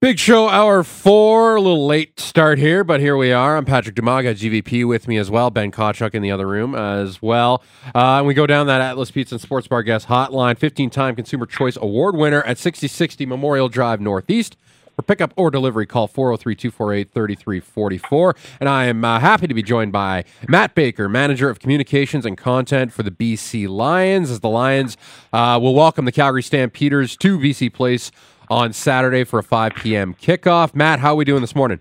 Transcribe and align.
Big 0.00 0.18
show 0.18 0.48
hour 0.48 0.82
four, 0.82 1.56
a 1.56 1.60
little 1.60 1.86
late 1.86 2.18
start 2.18 2.58
here, 2.58 2.82
but 2.82 3.00
here 3.00 3.18
we 3.18 3.32
are. 3.32 3.58
I'm 3.58 3.66
Patrick 3.66 3.94
Demaga, 3.94 4.34
GVP 4.34 4.88
with 4.88 5.06
me 5.06 5.18
as 5.18 5.30
well. 5.30 5.50
Ben 5.50 5.70
Kotchuk 5.70 6.14
in 6.14 6.22
the 6.22 6.30
other 6.30 6.46
room 6.46 6.74
as 6.74 7.20
well. 7.20 7.62
Uh, 7.94 8.16
and 8.16 8.26
we 8.26 8.32
go 8.32 8.46
down 8.46 8.66
that 8.68 8.80
Atlas 8.80 9.10
Pizza 9.10 9.34
and 9.34 9.42
Sports 9.42 9.68
Bar 9.68 9.82
guest 9.82 10.08
hotline, 10.08 10.56
15 10.56 10.88
time 10.88 11.14
Consumer 11.14 11.44
Choice 11.44 11.76
Award 11.76 12.16
winner 12.16 12.42
at 12.44 12.56
6060 12.56 13.26
Memorial 13.26 13.68
Drive 13.68 14.00
Northeast. 14.00 14.56
For 14.96 15.02
pickup 15.02 15.34
or 15.36 15.50
delivery, 15.50 15.84
call 15.84 16.08
403 16.08 16.54
248 16.56 17.10
3344. 17.10 18.34
And 18.58 18.70
I 18.70 18.86
am 18.86 19.04
uh, 19.04 19.20
happy 19.20 19.48
to 19.48 19.54
be 19.54 19.62
joined 19.62 19.92
by 19.92 20.24
Matt 20.48 20.74
Baker, 20.74 21.10
Manager 21.10 21.50
of 21.50 21.58
Communications 21.58 22.24
and 22.24 22.38
Content 22.38 22.90
for 22.90 23.02
the 23.02 23.10
BC 23.10 23.68
Lions, 23.68 24.30
as 24.30 24.40
the 24.40 24.48
Lions 24.48 24.96
uh, 25.34 25.58
will 25.60 25.74
welcome 25.74 26.06
the 26.06 26.12
Calgary 26.12 26.42
Stampeders 26.42 27.18
to 27.18 27.38
BC 27.38 27.72
Place 27.74 28.10
on 28.50 28.72
Saturday 28.72 29.24
for 29.24 29.38
a 29.38 29.42
5 29.42 29.74
p.m. 29.76 30.14
kickoff. 30.20 30.74
Matt, 30.74 30.98
how 30.98 31.12
are 31.12 31.16
we 31.16 31.24
doing 31.24 31.40
this 31.40 31.54
morning? 31.54 31.80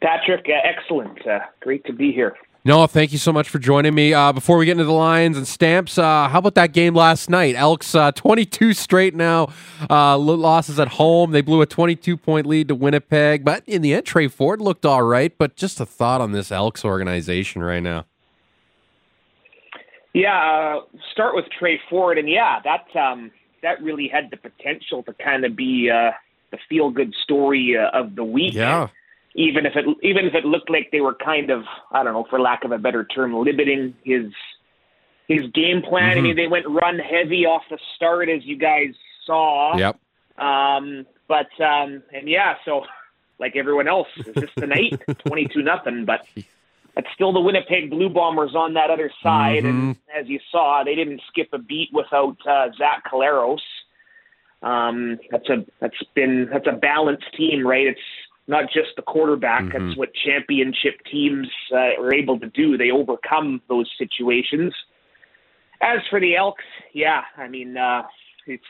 Patrick, 0.00 0.46
uh, 0.48 0.52
excellent. 0.64 1.26
Uh, 1.26 1.40
great 1.60 1.84
to 1.86 1.92
be 1.92 2.12
here. 2.12 2.36
No, 2.64 2.84
thank 2.88 3.12
you 3.12 3.18
so 3.18 3.32
much 3.32 3.48
for 3.48 3.60
joining 3.60 3.94
me. 3.94 4.12
Uh, 4.12 4.32
before 4.32 4.56
we 4.56 4.66
get 4.66 4.72
into 4.72 4.84
the 4.84 4.92
Lions 4.92 5.36
and 5.36 5.46
Stamps, 5.46 5.98
uh, 5.98 6.28
how 6.28 6.40
about 6.40 6.56
that 6.56 6.72
game 6.72 6.94
last 6.94 7.30
night? 7.30 7.54
Elks 7.54 7.94
uh, 7.94 8.10
22 8.10 8.72
straight 8.72 9.14
now 9.14 9.52
uh, 9.88 10.18
losses 10.18 10.80
at 10.80 10.88
home. 10.88 11.30
They 11.30 11.42
blew 11.42 11.62
a 11.62 11.66
22 11.66 12.16
point 12.16 12.44
lead 12.44 12.66
to 12.66 12.74
Winnipeg, 12.74 13.44
but 13.44 13.62
in 13.68 13.82
the 13.82 13.94
end, 13.94 14.04
Tre 14.04 14.26
Ford 14.26 14.60
looked 14.60 14.84
all 14.84 15.04
right. 15.04 15.32
But 15.38 15.54
just 15.54 15.78
a 15.78 15.86
thought 15.86 16.20
on 16.20 16.32
this 16.32 16.50
Elks 16.50 16.84
organization 16.84 17.62
right 17.62 17.82
now. 17.82 18.04
Yeah, 20.12 20.80
start 21.12 21.36
with 21.36 21.44
Tre 21.56 21.78
Ford, 21.88 22.18
and 22.18 22.28
yeah, 22.28 22.58
that 22.64 22.98
um, 22.98 23.30
that 23.62 23.82
really 23.82 24.08
had 24.08 24.30
the 24.30 24.36
potential 24.36 25.02
to 25.04 25.12
kind 25.14 25.44
of 25.44 25.56
be 25.56 25.90
uh, 25.90 26.10
the 26.50 26.58
feel 26.68 26.90
good 26.90 27.14
story 27.22 27.76
uh, 27.76 27.96
of 27.98 28.16
the 28.16 28.24
week. 28.24 28.54
Yeah. 28.54 28.88
Even 29.34 29.66
if 29.66 29.74
it 29.76 29.84
even 30.02 30.24
if 30.24 30.34
it 30.34 30.44
looked 30.44 30.70
like 30.70 30.90
they 30.92 31.00
were 31.00 31.14
kind 31.14 31.50
of 31.50 31.64
I 31.92 32.02
don't 32.02 32.14
know 32.14 32.26
for 32.30 32.40
lack 32.40 32.64
of 32.64 32.72
a 32.72 32.78
better 32.78 33.04
term 33.04 33.34
limiting 33.34 33.94
his 34.02 34.32
his 35.28 35.50
game 35.52 35.82
plan. 35.82 36.10
Mm-hmm. 36.10 36.18
I 36.18 36.22
mean 36.22 36.36
they 36.36 36.46
went 36.46 36.66
run 36.68 36.98
heavy 36.98 37.44
off 37.44 37.62
the 37.68 37.78
start 37.96 38.28
as 38.28 38.44
you 38.44 38.56
guys 38.56 38.94
saw. 39.26 39.76
Yep. 39.76 39.98
Um, 40.38 41.06
but 41.28 41.48
um, 41.60 42.02
and 42.14 42.28
yeah, 42.28 42.54
so 42.64 42.84
like 43.38 43.56
everyone 43.56 43.88
else, 43.88 44.08
is 44.16 44.34
this 44.34 44.50
the 44.56 44.66
night? 44.66 45.02
Twenty 45.26 45.46
two 45.46 45.62
nothing, 45.62 46.04
but 46.06 46.26
it's 46.96 47.08
still 47.14 47.32
the 47.32 47.40
Winnipeg 47.40 47.90
Blue 47.90 48.08
Bombers 48.08 48.54
on 48.54 48.74
that 48.74 48.90
other 48.90 49.10
side. 49.22 49.64
Mm-hmm. 49.64 49.88
And 49.88 49.96
as 50.18 50.28
you 50.28 50.40
saw, 50.50 50.82
they 50.84 50.94
didn't 50.94 51.20
skip 51.28 51.48
a 51.52 51.58
beat 51.58 51.90
without 51.92 52.36
uh, 52.48 52.68
Zach 52.76 53.04
Collaros. 53.10 53.60
Um, 54.62 55.18
that's 55.30 55.48
a 55.50 55.66
that's 55.80 56.02
been 56.14 56.48
that's 56.50 56.66
a 56.66 56.76
balanced 56.76 57.26
team, 57.36 57.66
right? 57.66 57.86
It's 57.86 58.00
not 58.48 58.64
just 58.72 58.88
the 58.96 59.02
quarterback. 59.02 59.64
Mm-hmm. 59.64 59.88
That's 59.88 59.98
what 59.98 60.08
championship 60.24 60.94
teams 61.10 61.48
uh, 61.72 62.00
are 62.00 62.14
able 62.14 62.40
to 62.40 62.48
do. 62.48 62.78
They 62.78 62.90
overcome 62.90 63.60
those 63.68 63.90
situations. 63.98 64.72
As 65.82 65.98
for 66.08 66.18
the 66.18 66.36
Elks, 66.36 66.64
yeah, 66.94 67.22
I 67.36 67.48
mean, 67.48 67.76
uh, 67.76 68.04
it's 68.46 68.64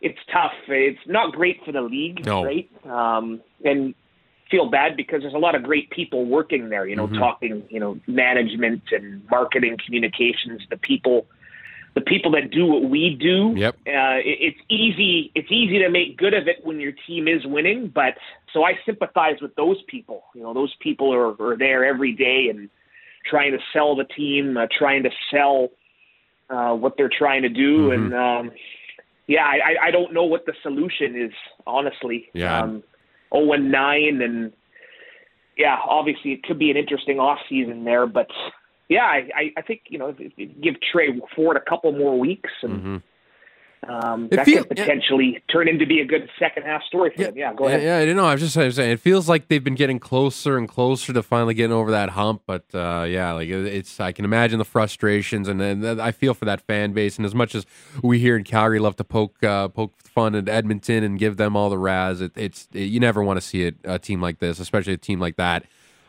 it's 0.00 0.18
tough. 0.32 0.52
It's 0.68 1.00
not 1.06 1.32
great 1.32 1.56
for 1.64 1.72
the 1.72 1.82
league, 1.82 2.24
no. 2.24 2.44
right? 2.44 2.70
Um, 2.84 3.40
and 3.64 3.94
feel 4.50 4.68
bad 4.68 4.96
because 4.96 5.22
there's 5.22 5.34
a 5.34 5.38
lot 5.38 5.54
of 5.54 5.62
great 5.62 5.90
people 5.90 6.24
working 6.24 6.68
there, 6.68 6.86
you 6.86 6.96
know, 6.96 7.06
mm-hmm. 7.06 7.18
talking, 7.18 7.62
you 7.68 7.80
know, 7.80 7.98
management 8.06 8.82
and 8.90 9.22
marketing 9.30 9.76
communications, 9.84 10.62
the 10.70 10.76
people 10.76 11.26
the 11.94 12.00
people 12.00 12.30
that 12.30 12.52
do 12.52 12.66
what 12.66 12.88
we 12.88 13.16
do. 13.20 13.52
Yep. 13.56 13.74
Uh, 13.86 14.22
it, 14.22 14.38
it's 14.40 14.60
easy 14.68 15.32
it's 15.34 15.50
easy 15.50 15.78
to 15.78 15.88
make 15.88 16.16
good 16.16 16.34
of 16.34 16.48
it 16.48 16.64
when 16.64 16.80
your 16.80 16.92
team 17.06 17.28
is 17.28 17.44
winning, 17.46 17.88
but 17.88 18.14
so 18.52 18.64
I 18.64 18.72
sympathize 18.84 19.36
with 19.40 19.54
those 19.54 19.80
people. 19.88 20.24
You 20.34 20.42
know, 20.42 20.54
those 20.54 20.74
people 20.80 21.12
are, 21.14 21.34
are 21.40 21.56
there 21.56 21.84
every 21.84 22.12
day 22.12 22.48
and 22.50 22.68
trying 23.28 23.52
to 23.52 23.58
sell 23.72 23.94
the 23.96 24.04
team, 24.04 24.56
uh, 24.56 24.66
trying 24.76 25.02
to 25.04 25.10
sell 25.30 25.68
uh, 26.48 26.74
what 26.74 26.96
they're 26.96 27.10
trying 27.16 27.42
to 27.42 27.48
do, 27.48 27.90
mm-hmm. 27.90 28.04
and 28.04 28.14
um, 28.14 28.52
yeah, 29.26 29.44
I, 29.44 29.86
I 29.86 29.90
don't 29.92 30.12
know 30.12 30.24
what 30.24 30.44
the 30.46 30.54
solution 30.60 31.14
is, 31.14 31.32
honestly. 31.64 32.28
Yeah. 32.32 32.62
Um, 32.62 32.82
0 33.32 33.52
and 33.52 33.70
9, 33.70 34.22
and 34.22 34.52
yeah, 35.56 35.76
obviously 35.86 36.32
it 36.32 36.42
could 36.42 36.58
be 36.58 36.70
an 36.70 36.76
interesting 36.76 37.18
off 37.18 37.38
season 37.48 37.84
there. 37.84 38.06
But 38.06 38.28
yeah, 38.88 39.02
I, 39.04 39.52
I 39.56 39.62
think 39.62 39.82
you 39.88 39.98
know 39.98 40.12
give 40.12 40.74
Tre 40.92 41.20
Ford 41.34 41.56
a 41.56 41.68
couple 41.68 41.92
more 41.92 42.18
weeks 42.18 42.50
and. 42.62 42.72
Mm-hmm. 42.72 42.96
Um, 43.88 44.28
that 44.28 44.44
feel, 44.44 44.64
could 44.64 44.76
potentially 44.76 45.42
turn 45.50 45.66
into 45.66 45.86
be 45.86 46.00
a 46.00 46.04
good 46.04 46.28
second 46.38 46.64
half 46.64 46.82
story 46.84 47.12
for 47.14 47.22
yeah, 47.22 47.26
them. 47.28 47.36
Yeah, 47.36 47.54
go 47.54 47.66
ahead. 47.66 47.82
Yeah, 47.82 47.96
I 47.96 48.04
don't 48.04 48.16
know. 48.16 48.26
I 48.26 48.34
was 48.34 48.42
just 48.42 48.54
saying, 48.54 48.90
it 48.90 49.00
feels 49.00 49.26
like 49.26 49.48
they've 49.48 49.64
been 49.64 49.74
getting 49.74 49.98
closer 49.98 50.58
and 50.58 50.68
closer 50.68 51.14
to 51.14 51.22
finally 51.22 51.54
getting 51.54 51.72
over 51.72 51.90
that 51.90 52.10
hump. 52.10 52.42
But 52.46 52.66
uh, 52.74 53.06
yeah, 53.08 53.32
like 53.32 53.48
it's, 53.48 53.98
I 53.98 54.12
can 54.12 54.26
imagine 54.26 54.58
the 54.58 54.66
frustrations, 54.66 55.48
and 55.48 55.60
then 55.60 55.98
I 55.98 56.12
feel 56.12 56.34
for 56.34 56.44
that 56.44 56.60
fan 56.60 56.92
base. 56.92 57.16
And 57.16 57.24
as 57.24 57.34
much 57.34 57.54
as 57.54 57.64
we 58.02 58.18
here 58.18 58.36
in 58.36 58.44
Calgary 58.44 58.80
love 58.80 58.96
to 58.96 59.04
poke 59.04 59.42
uh, 59.42 59.68
poke 59.68 59.94
fun 60.02 60.34
at 60.34 60.48
Edmonton 60.48 61.02
and 61.02 61.18
give 61.18 61.38
them 61.38 61.56
all 61.56 61.70
the 61.70 61.78
razz, 61.78 62.20
it, 62.20 62.32
it's 62.36 62.68
it, 62.74 62.84
you 62.84 63.00
never 63.00 63.22
want 63.22 63.38
to 63.38 63.46
see 63.46 63.62
it, 63.62 63.76
a 63.84 63.98
team 63.98 64.20
like 64.20 64.40
this, 64.40 64.60
especially 64.60 64.92
a 64.92 64.98
team 64.98 65.20
like 65.20 65.36
that 65.36 65.64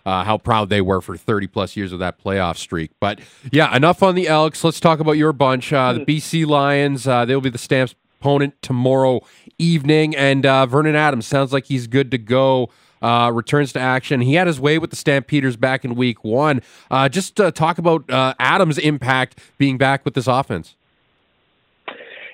uh, 0.06 0.24
how 0.24 0.38
proud 0.38 0.70
they 0.70 0.82
were 0.82 1.02
for 1.02 1.18
30 1.18 1.48
plus 1.48 1.76
years 1.76 1.92
of 1.92 2.00
that 2.00 2.22
playoff 2.22 2.58
streak. 2.58 2.92
But 3.00 3.20
yeah, 3.52 3.76
enough 3.76 4.04
on 4.04 4.16
the 4.16 4.28
Elks. 4.28 4.64
Let's 4.64 4.80
talk 4.80 5.00
about 5.00 5.14
your 5.14 5.34
bunch. 5.34 5.72
Uh, 5.72 5.94
the 5.94 6.00
mm-hmm. 6.00 6.12
BC 6.12 6.48
Lions, 6.48 7.08
uh, 7.08 7.26
they'll 7.26 7.42
be 7.42 7.50
the 7.50 7.58
Stamps 7.58 7.96
opponent 8.20 8.56
tomorrow 8.62 9.22
evening. 9.58 10.16
And 10.16 10.46
uh, 10.46 10.66
Vernon 10.66 10.96
Adams 10.96 11.26
sounds 11.26 11.54
like 11.54 11.66
he's 11.66 11.88
good 11.88 12.12
to 12.12 12.18
go. 12.18 12.70
Uh, 13.02 13.32
returns 13.34 13.74
to 13.74 13.80
action. 13.80 14.22
He 14.22 14.36
had 14.36 14.46
his 14.46 14.60
way 14.60 14.78
with 14.78 14.92
the 14.92 14.96
Stampeders 14.96 15.58
back 15.58 15.84
in 15.84 15.96
week 15.96 16.24
one. 16.24 16.62
Uh, 16.92 17.10
just 17.10 17.36
talk 17.36 17.80
about 17.80 18.04
Adams' 18.10 18.78
impact 18.78 19.40
being 19.58 19.80
back 19.80 20.06
with 20.06 20.14
this 20.14 20.28
offense. 20.28 20.76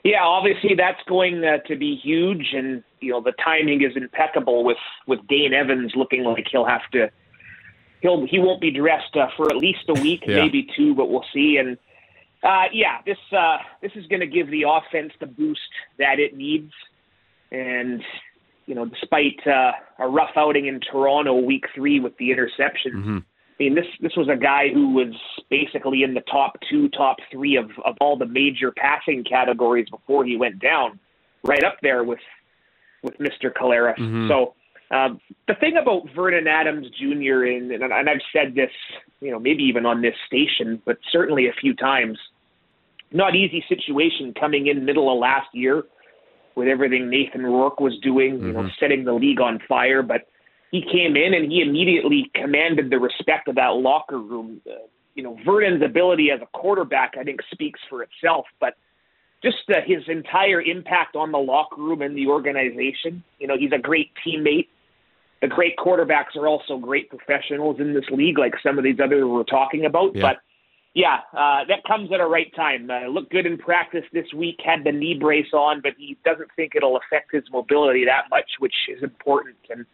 Yeah, 0.07 0.23
obviously 0.23 0.73
that's 0.75 1.01
going 1.05 1.43
uh, 1.43 1.57
to 1.67 1.75
be 1.75 1.95
huge, 1.95 2.53
and 2.53 2.81
you 3.01 3.11
know 3.11 3.19
the 3.19 3.33
timing 3.43 3.81
is 3.81 3.97
impeccable 3.97 4.63
with 4.63 4.77
with 5.05 5.19
Dane 5.27 5.53
Evans 5.53 5.93
looking 5.95 6.23
like 6.23 6.47
he'll 6.49 6.63
have 6.63 6.89
to 6.93 7.09
he'll 8.01 8.25
he 8.27 8.39
won't 8.39 8.61
be 8.61 8.71
dressed 8.71 9.15
uh, 9.15 9.27
for 9.35 9.47
at 9.47 9.57
least 9.57 9.85
a 9.89 9.93
week, 9.93 10.23
yeah. 10.25 10.41
maybe 10.41 10.67
two, 10.75 10.95
but 10.95 11.09
we'll 11.09 11.25
see. 11.33 11.57
And 11.57 11.77
uh, 12.43 12.65
yeah, 12.71 13.01
this 13.05 13.17
uh, 13.31 13.57
this 13.81 13.91
is 13.95 14.05
going 14.07 14.19
to 14.19 14.27
give 14.27 14.49
the 14.49 14.63
offense 14.63 15.13
the 15.19 15.25
boost 15.25 15.61
that 15.97 16.19
it 16.19 16.35
needs. 16.35 16.71
And 17.51 18.03
you 18.65 18.75
know, 18.75 18.85
despite 18.85 19.39
uh, 19.47 19.71
a 19.99 20.07
rough 20.07 20.31
outing 20.35 20.67
in 20.67 20.79
Toronto 20.79 21.35
week 21.35 21.65
three 21.73 21.99
with 21.99 22.17
the 22.17 22.31
interception, 22.31 22.91
mm-hmm. 22.91 23.17
I 23.17 23.63
mean 23.63 23.75
this 23.75 23.87
this 24.01 24.15
was 24.15 24.27
a 24.29 24.35
guy 24.35 24.69
who 24.73 24.93
was 24.93 25.15
basically 25.49 26.03
in 26.03 26.13
the 26.13 26.21
top 26.21 26.57
two, 26.69 26.89
top 26.89 27.17
three 27.31 27.55
of 27.55 27.71
of 27.83 27.95
all 27.99 28.17
the 28.17 28.27
major 28.27 28.71
passing 28.71 29.23
categories 29.23 29.89
before 29.89 30.25
he 30.25 30.37
went 30.37 30.59
down, 30.59 30.99
right 31.43 31.63
up 31.63 31.77
there 31.81 32.03
with 32.03 32.19
with 33.01 33.17
Mr. 33.17 33.51
Collaros. 33.53 33.97
Mm-hmm. 33.97 34.27
So 34.27 34.53
um, 34.89 35.19
the 35.47 35.55
thing 35.55 35.77
about 35.77 36.03
Vernon 36.15 36.47
Adams 36.47 36.87
Jr. 36.97 37.43
and, 37.43 37.71
and 37.71 37.93
I've 38.09 38.21
said 38.31 38.55
this, 38.55 38.71
you 39.19 39.31
know, 39.31 39.39
maybe 39.39 39.63
even 39.63 39.85
on 39.85 40.01
this 40.01 40.15
station, 40.25 40.81
but 40.85 40.97
certainly 41.11 41.47
a 41.47 41.53
few 41.59 41.73
times, 41.75 42.17
not 43.11 43.35
easy 43.35 43.63
situation 43.67 44.33
coming 44.39 44.67
in 44.67 44.85
middle 44.85 45.11
of 45.11 45.19
last 45.19 45.47
year 45.53 45.83
with 46.55 46.67
everything 46.67 47.09
Nathan 47.09 47.43
Rourke 47.43 47.79
was 47.79 47.97
doing, 48.01 48.35
mm-hmm. 48.35 48.47
you 48.47 48.53
know, 48.53 48.59
mm-hmm. 48.59 48.69
setting 48.79 49.03
the 49.03 49.13
league 49.13 49.41
on 49.41 49.59
fire. 49.67 50.01
But 50.01 50.27
he 50.71 50.81
came 50.81 51.15
in 51.17 51.33
and 51.33 51.51
he 51.51 51.61
immediately 51.61 52.31
commanded 52.33 52.89
the 52.89 52.99
respect 52.99 53.47
of 53.47 53.55
that 53.55 53.75
locker 53.75 54.19
room. 54.19 54.61
Uh, 54.65 54.87
you 55.15 55.23
know, 55.23 55.37
Vernon's 55.45 55.83
ability 55.83 56.29
as 56.31 56.39
a 56.41 56.57
quarterback, 56.57 57.15
I 57.19 57.23
think, 57.23 57.41
speaks 57.51 57.79
for 57.89 58.03
itself. 58.03 58.45
But 58.59 58.75
just 59.43 59.57
uh, 59.69 59.81
his 59.85 60.03
entire 60.07 60.61
impact 60.61 61.15
on 61.15 61.31
the 61.31 61.37
locker 61.37 61.81
room 61.81 62.01
and 62.01 62.15
the 62.15 62.27
organization. 62.27 63.23
You 63.39 63.47
know, 63.47 63.57
he's 63.57 63.71
a 63.71 63.79
great 63.79 64.11
teammate 64.25 64.67
the 65.41 65.47
great 65.47 65.77
quarterbacks 65.77 66.35
are 66.35 66.47
also 66.47 66.77
great 66.77 67.09
professionals 67.09 67.79
in 67.79 67.93
this 67.93 68.05
league, 68.11 68.37
like 68.37 68.53
some 68.63 68.77
of 68.77 68.83
these 68.83 68.99
others 69.03 69.23
we're 69.25 69.43
talking 69.43 69.85
about. 69.85 70.15
Yeah. 70.15 70.21
But 70.21 70.37
yeah, 70.93 71.17
uh, 71.33 71.63
that 71.67 71.83
comes 71.87 72.11
at 72.11 72.19
a 72.19 72.25
right 72.25 72.53
time. 72.55 72.89
Uh, 72.89 73.07
looked 73.07 73.31
good 73.31 73.45
in 73.45 73.57
practice 73.57 74.03
this 74.13 74.25
week, 74.35 74.57
had 74.65 74.83
the 74.83 74.91
knee 74.91 75.15
brace 75.19 75.53
on, 75.53 75.81
but 75.81 75.93
he 75.97 76.17
doesn't 76.25 76.49
think 76.55 76.73
it'll 76.75 76.97
affect 76.97 77.31
his 77.31 77.43
mobility 77.51 78.03
that 78.05 78.23
much, 78.31 78.49
which 78.57 78.73
is 78.89 79.03
important. 79.03 79.57
And 79.69 79.85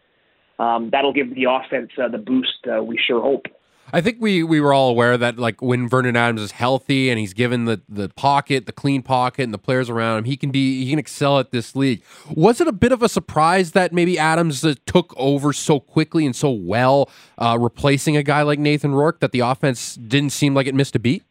um, 0.58 0.88
that'll 0.90 1.12
give 1.12 1.34
the 1.34 1.44
offense 1.44 1.90
uh, 2.02 2.08
the 2.08 2.18
boost 2.18 2.66
uh, 2.66 2.82
we 2.82 2.98
sure 3.06 3.20
hope. 3.20 3.44
I 3.92 4.00
think 4.00 4.16
we 4.20 4.42
we 4.42 4.60
were 4.60 4.72
all 4.72 4.90
aware 4.90 5.16
that 5.16 5.38
like 5.38 5.62
when 5.62 5.88
Vernon 5.88 6.16
Adams 6.16 6.40
is 6.40 6.50
healthy 6.52 7.10
and 7.10 7.18
he's 7.18 7.32
given 7.32 7.64
the 7.66 7.80
the 7.88 8.08
pocket, 8.10 8.66
the 8.66 8.72
clean 8.72 9.02
pocket, 9.02 9.42
and 9.44 9.54
the 9.54 9.58
players 9.58 9.88
around 9.88 10.18
him, 10.18 10.24
he 10.24 10.36
can 10.36 10.50
be 10.50 10.84
he 10.84 10.90
can 10.90 10.98
excel 10.98 11.38
at 11.38 11.50
this 11.52 11.76
league. 11.76 12.02
Was 12.34 12.60
it 12.60 12.66
a 12.66 12.72
bit 12.72 12.92
of 12.92 13.02
a 13.02 13.08
surprise 13.08 13.72
that 13.72 13.92
maybe 13.92 14.18
Adams 14.18 14.64
uh, 14.64 14.74
took 14.86 15.14
over 15.16 15.52
so 15.52 15.78
quickly 15.78 16.26
and 16.26 16.34
so 16.34 16.50
well, 16.50 17.08
uh, 17.38 17.56
replacing 17.60 18.16
a 18.16 18.22
guy 18.22 18.42
like 18.42 18.58
Nathan 18.58 18.94
Rourke 18.94 19.20
that 19.20 19.32
the 19.32 19.40
offense 19.40 19.94
didn't 19.94 20.30
seem 20.30 20.54
like 20.54 20.66
it 20.66 20.74
missed 20.74 20.96
a 20.96 20.98
beat? 20.98 21.22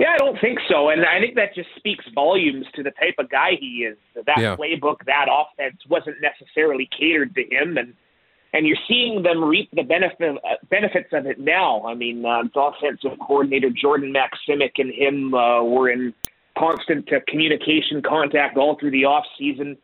Yeah, 0.00 0.08
I 0.12 0.18
don't 0.18 0.40
think 0.40 0.58
so, 0.68 0.88
and 0.88 1.04
I 1.06 1.20
think 1.20 1.36
that 1.36 1.54
just 1.54 1.68
speaks 1.76 2.04
volumes 2.12 2.66
to 2.74 2.82
the 2.82 2.90
type 2.90 3.14
of 3.20 3.30
guy 3.30 3.52
he 3.60 3.84
is. 3.88 3.96
That 4.26 4.38
Yeah. 4.38 4.56
playbook, 4.56 5.04
that 5.06 5.28
offense 5.30 5.76
wasn't 5.88 6.16
necessarily 6.20 6.86
catered 6.98 7.32
to 7.36 7.42
him, 7.44 7.78
and 7.78 7.94
and 8.54 8.66
you're 8.68 8.78
seeing 8.88 9.22
them 9.22 9.44
reap 9.44 9.68
the 9.72 9.82
benefit 9.82 10.36
uh, 10.36 10.54
benefits 10.70 11.08
of 11.12 11.26
it 11.26 11.38
now. 11.40 11.84
I 11.84 11.94
mean, 11.94 12.24
uh, 12.24 12.44
offensive 12.54 13.18
coordinator 13.18 13.68
Jordan 13.68 14.14
Maksymic 14.14 14.72
and 14.78 14.94
him 14.94 15.34
uh, 15.34 15.62
were 15.62 15.90
in 15.90 16.14
constant 16.56 17.12
uh, 17.12 17.18
communication 17.26 18.00
contact 18.00 18.56
all 18.56 18.78
through 18.78 18.92
the 18.92 19.04
off 19.04 19.24
season. 19.36 19.76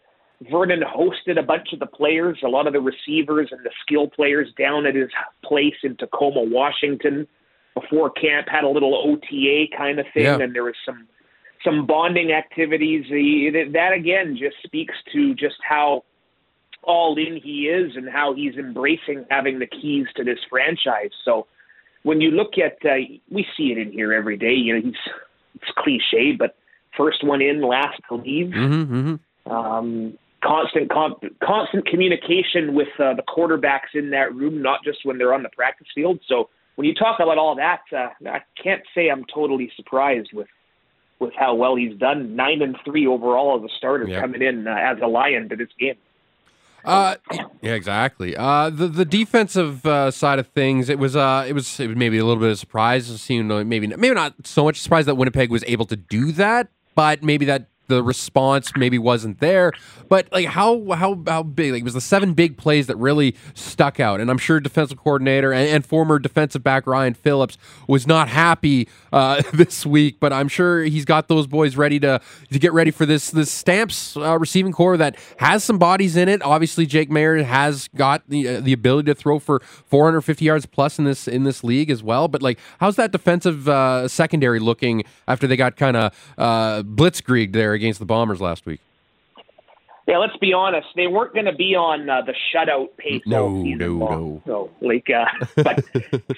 Vernon 0.50 0.80
hosted 0.82 1.38
a 1.38 1.42
bunch 1.42 1.72
of 1.72 1.80
the 1.80 1.86
players, 1.86 2.38
a 2.42 2.48
lot 2.48 2.66
of 2.66 2.72
the 2.72 2.80
receivers 2.80 3.48
and 3.50 3.60
the 3.66 3.70
skill 3.82 4.08
players 4.08 4.48
down 4.56 4.86
at 4.86 4.94
his 4.94 5.10
place 5.44 5.74
in 5.82 5.96
Tacoma, 5.96 6.42
Washington. 6.44 7.26
Before 7.74 8.10
camp, 8.10 8.48
had 8.48 8.64
a 8.64 8.68
little 8.68 8.94
OTA 8.94 9.66
kind 9.76 10.00
of 10.00 10.06
thing, 10.14 10.24
Yeah. 10.24 10.38
and 10.40 10.54
there 10.54 10.64
was 10.64 10.74
some 10.86 11.08
some 11.64 11.86
bonding 11.86 12.32
activities. 12.32 13.04
That 13.72 13.92
again 13.94 14.36
just 14.36 14.56
speaks 14.64 14.94
to 15.12 15.34
just 15.34 15.56
how 15.62 16.04
all 16.82 17.16
in 17.18 17.40
he 17.42 17.68
is 17.68 17.96
and 17.96 18.08
how 18.08 18.34
he's 18.34 18.54
embracing 18.54 19.26
having 19.30 19.58
the 19.58 19.66
keys 19.66 20.06
to 20.16 20.24
this 20.24 20.38
franchise. 20.48 21.10
So 21.24 21.46
when 22.02 22.20
you 22.20 22.30
look 22.30 22.54
at, 22.56 22.78
uh, 22.88 22.96
we 23.30 23.46
see 23.56 23.72
it 23.72 23.78
in 23.78 23.92
here 23.92 24.12
every 24.12 24.36
day. 24.36 24.54
You 24.54 24.74
know, 24.74 24.80
he's 24.82 25.12
it's 25.56 25.72
cliche, 25.76 26.32
but 26.38 26.56
first 26.96 27.24
one 27.24 27.42
in, 27.42 27.60
last 27.62 28.00
to 28.08 28.16
leave. 28.16 28.46
Mm-hmm, 28.46 28.94
mm-hmm. 28.94 29.52
Um, 29.52 30.18
constant 30.42 30.90
con- 30.90 31.16
constant 31.42 31.86
communication 31.86 32.74
with 32.74 32.88
uh, 32.98 33.14
the 33.14 33.22
quarterbacks 33.28 33.94
in 33.94 34.10
that 34.10 34.34
room, 34.34 34.62
not 34.62 34.80
just 34.84 34.98
when 35.04 35.18
they're 35.18 35.34
on 35.34 35.42
the 35.42 35.50
practice 35.50 35.88
field. 35.94 36.20
So 36.26 36.48
when 36.76 36.86
you 36.86 36.94
talk 36.94 37.20
about 37.20 37.36
all 37.36 37.54
that, 37.56 37.80
uh, 37.92 38.08
I 38.26 38.40
can't 38.62 38.82
say 38.94 39.08
I'm 39.08 39.24
totally 39.32 39.70
surprised 39.76 40.30
with 40.32 40.48
with 41.18 41.34
how 41.38 41.54
well 41.54 41.76
he's 41.76 41.96
done. 41.98 42.34
Nine 42.34 42.62
and 42.62 42.76
three 42.82 43.06
overall 43.06 43.58
as 43.58 43.70
a 43.70 43.74
starter 43.76 44.08
Yep. 44.08 44.20
coming 44.22 44.40
in 44.40 44.66
uh, 44.66 44.74
as 44.80 44.96
a 45.02 45.06
Lion 45.06 45.50
to 45.50 45.56
this 45.56 45.68
game. 45.78 45.96
Uh, 46.84 47.16
yeah, 47.62 47.74
exactly. 47.74 48.36
Uh, 48.36 48.70
the 48.70 48.88
the 48.88 49.04
defensive 49.04 49.84
uh, 49.84 50.10
side 50.10 50.38
of 50.38 50.46
things, 50.48 50.88
it 50.88 50.98
was 50.98 51.16
uh, 51.16 51.44
it 51.46 51.52
was 51.52 51.78
it 51.80 51.88
was 51.88 51.96
maybe 51.96 52.18
a 52.18 52.24
little 52.24 52.40
bit 52.40 52.50
of 52.50 52.58
surprise. 52.58 53.08
It 53.10 53.18
seemed 53.18 53.48
maybe 53.66 53.86
maybe 53.86 54.14
not 54.14 54.34
so 54.44 54.64
much 54.64 54.80
surprise 54.80 55.06
that 55.06 55.16
Winnipeg 55.16 55.50
was 55.50 55.64
able 55.66 55.86
to 55.86 55.96
do 55.96 56.32
that, 56.32 56.68
but 56.94 57.22
maybe 57.22 57.44
that 57.46 57.66
the 57.90 58.02
response 58.02 58.72
maybe 58.76 58.98
wasn't 58.98 59.40
there. 59.40 59.72
But 60.08 60.28
like 60.32 60.46
how 60.46 60.90
how 60.92 61.22
how 61.26 61.42
big? 61.42 61.72
Like 61.72 61.80
it 61.82 61.84
was 61.84 61.94
the 61.94 62.00
seven 62.00 62.32
big 62.32 62.56
plays 62.56 62.86
that 62.86 62.96
really 62.96 63.36
stuck 63.54 64.00
out, 64.00 64.20
and 64.20 64.30
I'm 64.30 64.38
sure 64.38 64.58
defensive 64.60 64.98
coordinator 64.98 65.52
and, 65.52 65.68
and 65.68 65.86
former 65.86 66.18
defensive 66.18 66.62
back 66.62 66.86
Ryan 66.86 67.14
Phillips 67.14 67.58
was 67.86 68.06
not 68.06 68.28
happy 68.28 68.88
uh, 69.12 69.42
this 69.52 69.84
week. 69.84 70.18
But 70.18 70.32
I'm 70.32 70.48
sure 70.48 70.82
he's 70.84 71.04
got 71.04 71.28
those 71.28 71.46
boys 71.46 71.76
ready 71.76 72.00
to 72.00 72.20
to 72.50 72.58
get 72.58 72.72
ready 72.72 72.90
for 72.90 73.04
this 73.04 73.30
this 73.30 73.50
Stamps 73.50 74.16
uh, 74.16 74.38
receiving 74.38 74.72
corps 74.72 74.96
that 74.96 75.16
has 75.38 75.62
some 75.62 75.78
bodies 75.78 76.16
in 76.16 76.28
it. 76.28 76.42
Obviously, 76.42 76.86
Jake 76.86 77.10
Maier 77.10 77.44
has 77.44 77.88
got 77.88 78.22
the 78.28 78.48
uh, 78.48 78.60
the 78.60 78.72
ability 78.72 79.06
to 79.06 79.14
throw 79.14 79.38
for 79.38 79.60
450 79.60 80.44
yards 80.44 80.66
plus 80.66 80.98
in 80.98 81.04
this 81.04 81.28
in 81.28 81.44
this 81.44 81.62
league 81.62 81.90
as 81.90 82.02
well. 82.02 82.28
But 82.28 82.42
like, 82.42 82.58
how's 82.78 82.96
that 82.96 83.12
defensive 83.12 83.68
uh, 83.68 84.08
secondary 84.08 84.60
looking 84.60 85.04
after 85.28 85.46
they 85.46 85.56
got 85.56 85.76
kind 85.76 85.96
of 85.96 86.34
uh, 86.38 86.82
blitzkrieged 86.82 87.52
there 87.52 87.74
against 87.80 87.98
the 87.98 88.06
Bombers 88.06 88.40
last 88.40 88.66
week? 88.66 88.80
Yeah, 90.06 90.18
let's 90.18 90.36
be 90.38 90.52
honest. 90.52 90.88
They 90.96 91.06
weren't 91.06 91.34
going 91.34 91.46
to 91.46 91.54
be 91.54 91.76
on 91.76 92.10
uh, 92.10 92.22
the 92.22 92.34
shutout 92.52 92.96
pace 92.96 93.22
No, 93.26 93.48
no, 93.48 93.62
season 93.62 93.98
no. 93.98 94.42
So, 94.44 94.70
like, 94.80 95.06
uh, 95.08 95.24
but 95.62 95.84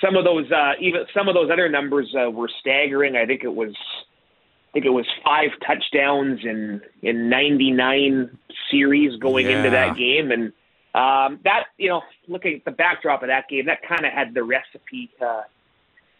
some 0.01 0.17
of 0.17 0.25
those, 0.25 0.51
uh, 0.53 0.73
even 0.79 1.05
some 1.15 1.29
of 1.29 1.35
those 1.35 1.51
other 1.51 1.69
numbers 1.69 2.15
uh, 2.15 2.31
were 2.31 2.51
staggering. 2.61 3.17
I 3.17 3.25
think 3.25 3.45
it 3.45 3.55
was, 3.55 3.75
I 3.75 4.73
think 4.75 4.85
it 4.85 4.91
was 4.91 5.07
five 5.25 5.51
touchdowns 5.67 6.41
in 6.45 6.83
in 7.03 7.31
99 7.31 8.37
series 8.71 9.19
going 9.19 9.47
into 9.47 9.71
that 9.71 9.97
game, 9.97 10.31
and 10.31 10.53
um, 10.95 11.41
that 11.45 11.69
you 11.79 11.89
know, 11.89 12.03
looking 12.29 12.57
at 12.57 12.65
the 12.67 12.73
backdrop 12.73 13.23
of 13.23 13.29
that 13.29 13.49
game, 13.49 13.67
that 13.67 13.81
kind 13.89 14.05
of 14.05 14.13
had 14.13 14.35
the 14.35 14.43
recipe 14.43 15.11
uh, 15.25 15.43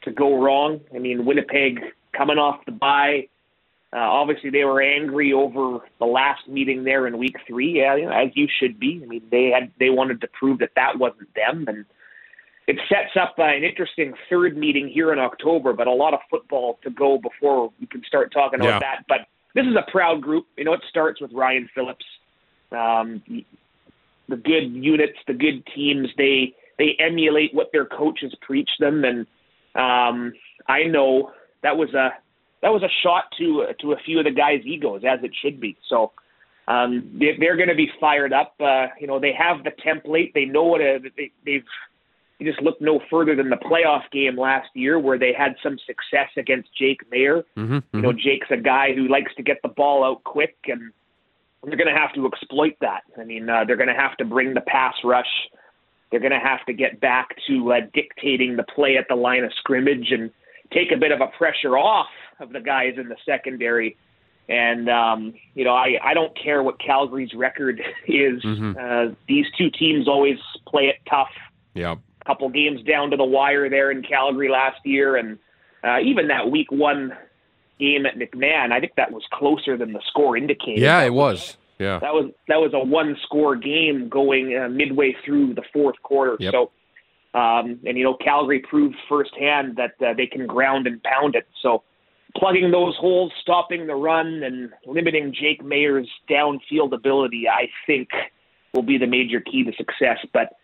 to 0.05 0.11
go 0.11 0.43
wrong. 0.43 0.81
I 0.95 0.99
mean, 0.99 1.27
Winnipeg 1.27 1.81
coming 2.17 2.39
off 2.39 2.65
the 2.65 2.73
bye. 2.73 3.29
Uh, 3.95 3.99
obviously, 3.99 4.49
they 4.49 4.65
were 4.65 4.81
angry 4.81 5.35
over 5.35 5.81
the 5.99 6.07
last 6.07 6.49
meeting 6.49 6.83
there 6.83 7.07
in 7.07 7.19
Week 7.19 7.37
Three, 7.47 7.79
yeah, 7.81 7.95
you 7.95 8.07
know, 8.07 8.13
as 8.13 8.31
you 8.35 8.49
should 8.59 8.81
be. 8.81 9.01
I 9.03 9.07
mean, 9.07 9.23
they 9.31 9.51
had 9.51 9.71
they 9.79 9.91
wanted 9.91 10.23
to 10.23 10.29
prove 10.29 10.61
that 10.61 10.71
that 10.77 10.99
wasn't 10.99 11.29
them, 11.35 11.67
and 11.69 11.85
it 12.67 12.79
sets 12.89 13.17
up 13.21 13.35
uh, 13.39 13.43
an 13.43 13.65
interesting 13.65 14.15
third 14.31 14.57
meeting 14.57 14.89
here 14.89 15.13
in 15.13 15.19
October. 15.19 15.75
But 15.75 15.89
a 15.89 15.93
lot 15.93 16.15
of 16.15 16.21
football 16.31 16.79
to 16.85 16.91
go 16.91 17.19
before 17.19 17.71
we 17.79 17.87
can 17.87 18.03
start 18.05 18.33
talking 18.33 18.61
about 18.61 18.69
Yeah. 18.69 18.79
that. 18.79 19.05
But 19.09 19.27
this 19.55 19.67
is 19.67 19.77
a 19.77 19.91
proud 19.91 20.23
group. 20.23 20.47
You 20.57 20.65
know, 20.65 20.73
it 20.73 20.81
starts 20.89 21.21
with 21.21 21.33
Ryan 21.33 21.69
Phillips. 21.75 22.07
Um, 22.71 23.23
the 24.29 24.37
good 24.37 24.73
units, 24.73 25.19
the 25.27 25.35
good 25.35 25.67
teams, 25.75 26.09
they 26.17 26.55
they 26.79 26.97
emulate 26.99 27.53
what 27.53 27.71
their 27.73 27.85
coaches 27.85 28.35
preach 28.41 28.71
them, 28.81 29.05
and 29.05 29.27
um, 29.75 30.33
I 30.67 30.85
know 30.85 31.33
that 31.63 31.77
was 31.77 31.93
a 31.93 32.15
that 32.63 32.73
was 32.73 32.83
a 32.83 32.89
shot 33.03 33.25
to 33.39 33.67
to 33.81 33.93
a 33.93 33.97
few 33.97 34.19
of 34.19 34.25
the 34.25 34.31
guys' 34.31 34.63
egos, 34.65 35.03
as 35.05 35.23
it 35.23 35.33
should 35.41 35.61
be. 35.61 35.77
So 35.89 36.13
um, 36.69 37.17
they, 37.19 37.37
they're 37.39 37.57
going 37.57 37.69
to 37.69 37.75
be 37.75 37.91
fired 38.01 38.33
up. 38.33 38.55
Uh, 38.61 38.87
you 39.01 39.07
know, 39.07 39.19
they 39.19 39.33
have 39.33 39.65
the 39.65 39.71
template. 39.71 40.33
They 40.33 40.45
know 40.45 40.65
what 40.65 40.81
a, 40.81 40.99
they, 41.17 41.31
they've. 41.45 41.65
You 42.39 42.51
just 42.51 42.63
look 42.63 42.81
no 42.81 43.01
further 43.09 43.37
than 43.37 43.51
the 43.51 43.57
playoff 43.57 44.03
game 44.11 44.37
last 44.37 44.69
year, 44.75 44.99
where 44.99 45.17
they 45.17 45.33
had 45.33 45.55
some 45.63 45.79
success 45.87 46.29
against 46.37 46.71
Jake 46.77 47.09
Maier. 47.09 47.45
Mm-hmm, 47.57 47.79
You 47.93 48.03
know, 48.03 48.13
Jake's 48.13 48.49
a 48.51 48.57
guy 48.57 48.95
who 48.95 49.07
likes 49.07 49.33
to 49.37 49.45
get 49.45 49.59
the 49.63 49.69
ball 49.69 50.03
out 50.03 50.25
quick, 50.25 50.57
and 50.67 50.93
they're 51.63 51.77
going 51.77 51.93
to 51.93 52.01
have 52.01 52.13
to 52.15 52.27
exploit 52.27 52.75
that. 52.81 53.03
I 53.17 53.23
mean, 53.23 53.49
uh, 53.49 53.65
they're 53.65 53.77
going 53.77 53.95
to 53.95 53.95
have 53.95 54.17
to 54.17 54.25
bring 54.25 54.55
the 54.55 54.61
pass 54.61 54.95
rush. 55.05 55.29
They're 56.11 56.19
going 56.19 56.33
to 56.33 56.41
have 56.41 56.67
to 56.67 56.73
get 56.73 57.01
back 57.01 57.29
to 57.47 57.75
uh, 57.75 57.81
dictating 57.95 58.57
the 58.57 58.65
play 58.65 58.97
at 58.97 59.07
the 59.09 59.15
line 59.15 59.45
of 59.45 59.53
scrimmage 59.55 60.09
and 60.11 60.33
take 60.73 60.93
a 60.93 60.97
bit 60.97 61.13
of 61.13 61.21
a 61.21 61.27
pressure 61.39 61.77
off 61.79 62.09
of 62.41 62.53
the 62.53 62.61
guys 62.61 62.95
in 62.97 63.09
the 63.09 63.17
secondary. 63.27 63.97
And 64.49 64.89
um, 64.91 65.35
you 65.55 65.65
know, 65.65 65.73
I 65.75 65.99
I 66.03 66.15
don't 66.15 66.37
care 66.37 66.63
what 66.63 66.79
Calgary's 66.81 67.33
record 67.35 67.81
is. 68.09 68.43
Mhm. 68.43 68.77
Uh, 68.77 69.15
these 69.29 69.47
two 69.57 69.71
teams 69.71 70.09
always 70.09 70.39
play 70.67 70.85
it 70.85 70.97
tough 71.09 71.31
Yeah. 71.75 71.95
couple 72.27 72.49
games 72.49 72.83
down 72.83 73.11
to 73.11 73.17
the 73.17 73.25
wire 73.25 73.69
there 73.71 73.91
in 73.91 74.03
Calgary 74.03 74.49
last 74.49 74.79
year, 74.85 75.17
and 75.17 75.39
uh, 75.85 75.99
even 76.01 76.29
that 76.29 76.51
Week 76.51 76.71
One 76.73 77.13
game 77.79 78.05
at 78.07 78.17
McMahon, 78.17 78.71
I 78.73 78.79
think 78.81 78.93
that 78.97 79.11
was 79.13 79.23
closer 79.33 79.77
than 79.77 79.93
the 79.93 80.01
score 80.07 80.37
indicated. 80.37 80.79
Yeah, 80.81 81.03
it 81.03 81.13
was. 81.15 81.57
Yeah. 81.79 81.99
That 82.01 82.13
was 82.15 82.31
that 82.49 82.61
was 82.61 82.73
a 82.75 82.79
one-score 82.79 83.57
game 83.57 84.09
going 84.09 84.57
uh, 84.57 84.69
midway 84.69 85.17
through 85.25 85.55
the 85.55 85.63
fourth 85.73 86.01
quarter. 86.03 86.37
Yep. 86.39 86.53
So, 86.53 86.71
um, 87.35 87.81
and 87.87 87.97
you 87.97 88.05
know, 88.05 88.15
Calgary 88.15 88.61
proved 88.61 88.97
firsthand 89.09 89.77
that 89.77 89.95
uh, 90.05 90.13
they 90.15 90.27
can 90.27 90.47
ground 90.47 90.87
and 90.87 91.03
pound 91.03 91.35
it. 91.35 91.47
So, 91.63 91.83
plugging 92.37 92.71
those 92.71 92.97
holes, 92.97 93.33
stopping 93.41 93.87
the 93.87 93.95
run, 93.95 94.43
and 94.43 94.71
limiting 94.87 95.35
Jake 95.35 95.65
Maier's 95.65 96.09
downfield 96.29 96.93
ability, 96.93 97.49
I 97.49 97.69
think, 97.87 98.11
will 98.75 98.83
be 98.83 98.99
the 98.99 99.07
major 99.07 99.41
key 99.41 99.65
to 99.65 99.73
success. 99.77 100.19
But 100.33 100.57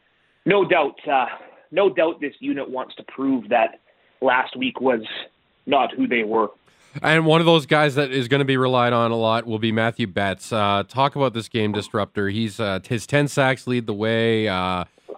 no 0.44 0.66
doubt, 0.66 0.98
uh, 1.08 1.26
no 1.70 1.92
doubt, 1.92 2.20
this 2.20 2.34
unit 2.40 2.68
wants 2.68 2.94
to 2.96 3.02
prove 3.04 3.48
that 3.48 3.80
last 4.20 4.56
week 4.56 4.80
was 4.80 5.02
not 5.66 5.92
who 5.94 6.06
they 6.06 6.24
were. 6.24 6.48
And 7.02 7.26
one 7.26 7.40
of 7.40 7.46
those 7.46 7.66
guys 7.66 7.94
that 7.94 8.10
is 8.10 8.28
going 8.28 8.40
to 8.40 8.46
be 8.46 8.56
relied 8.56 8.92
on 8.92 9.10
a 9.10 9.16
lot 9.16 9.46
will 9.46 9.58
be 9.58 9.72
Matthew 9.72 10.06
Betts. 10.06 10.52
Uh, 10.52 10.82
talk 10.88 11.16
about 11.16 11.34
this 11.34 11.48
game 11.48 11.72
disruptor. 11.72 12.28
He's 12.28 12.60
uh, 12.60 12.80
his 12.86 13.06
ten 13.06 13.28
sacks 13.28 13.66
lead 13.66 13.86
the 13.86 13.94
way. 13.94 14.48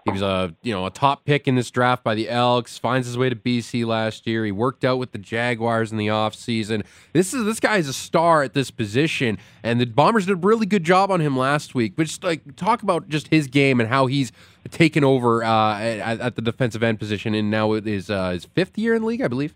He 0.05 0.11
was 0.11 0.23
a 0.23 0.55
you 0.63 0.73
know 0.73 0.87
a 0.87 0.91
top 0.91 1.25
pick 1.25 1.47
in 1.47 1.57
this 1.57 1.71
draft 1.71 2.03
by 2.03 2.15
the 2.15 2.29
Elks. 2.29 2.79
Finds 2.79 3.07
his 3.07 3.19
way 3.19 3.29
to 3.29 3.37
BC 3.37 3.85
last 3.87 4.27
year. 4.27 4.45
He 4.45 4.53
worked 4.53 4.85
out 4.85 4.99
with 4.99 5.13
the 5.13 5.19
Jaguars 5.19 5.93
in 5.93 5.99
the 5.99 6.07
offseason. 6.07 6.85
This 7.13 7.35
is 7.35 7.45
this 7.45 7.61
guy 7.61 7.77
is 7.77 7.89
a 7.89 7.93
star 7.93 8.43
at 8.43 8.55
this 8.55 8.71
position, 8.71 9.39
and 9.63 9.81
the 9.81 9.87
Bombers 9.87 10.27
did 10.27 10.33
a 10.33 10.37
really 10.37 10.67
good 10.67 10.85
job 10.85 11.11
on 11.11 11.21
him 11.21 11.37
last 11.37 11.75
week. 11.75 11.95
But 11.97 12.07
just 12.07 12.25
like 12.25 12.57
talk 12.57 12.83
about 12.83 13.09
just 13.09 13.29
his 13.29 13.47
game 13.47 13.81
and 13.81 13.89
how 13.89 14.07
he's 14.07 14.33
taken 14.71 15.05
over 15.05 15.43
uh, 15.43 15.79
at, 15.79 16.21
at 16.21 16.37
the 16.37 16.43
defensive 16.43 16.83
end 16.83 16.99
position, 16.99 17.35
and 17.35 17.51
now 17.51 17.73
it 17.73 17.87
is 17.87 18.11
uh, 18.11 18.31
his 18.31 18.47
fifth 18.47 18.79
year 18.79 18.95
in 18.95 19.03
the 19.03 19.09
league, 19.09 19.23
I 19.23 19.29
believe. 19.29 19.55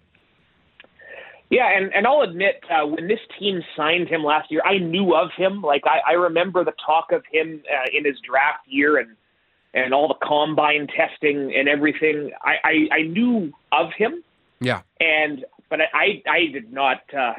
Yeah, 1.50 1.70
and, 1.76 1.94
and 1.94 2.06
I'll 2.06 2.22
admit, 2.22 2.64
uh, 2.70 2.86
when 2.86 3.06
this 3.06 3.20
team 3.38 3.62
signed 3.76 4.08
him 4.08 4.24
last 4.24 4.50
year, 4.50 4.62
I 4.64 4.78
knew 4.78 5.14
of 5.14 5.28
him. 5.36 5.62
Like 5.62 5.82
I, 5.86 6.12
I 6.12 6.12
remember 6.14 6.64
the 6.64 6.72
talk 6.84 7.12
of 7.12 7.22
him 7.30 7.62
uh, 7.70 7.86
in 7.96 8.04
his 8.04 8.16
draft 8.26 8.66
year 8.66 8.96
and 8.98 9.10
and 9.75 9.93
all 9.93 10.09
the 10.09 10.26
combine 10.26 10.87
testing 10.87 11.52
and 11.54 11.69
everything. 11.69 12.31
I, 12.43 12.54
I, 12.64 12.88
I 12.99 13.02
knew 13.02 13.52
of 13.73 13.88
him, 13.97 14.23
Yeah. 14.61 14.83
and 15.00 15.45
but 15.69 15.81
I, 15.93 16.23
I, 16.28 16.47
did 16.52 16.73
not 16.73 17.02
uh, 17.12 17.35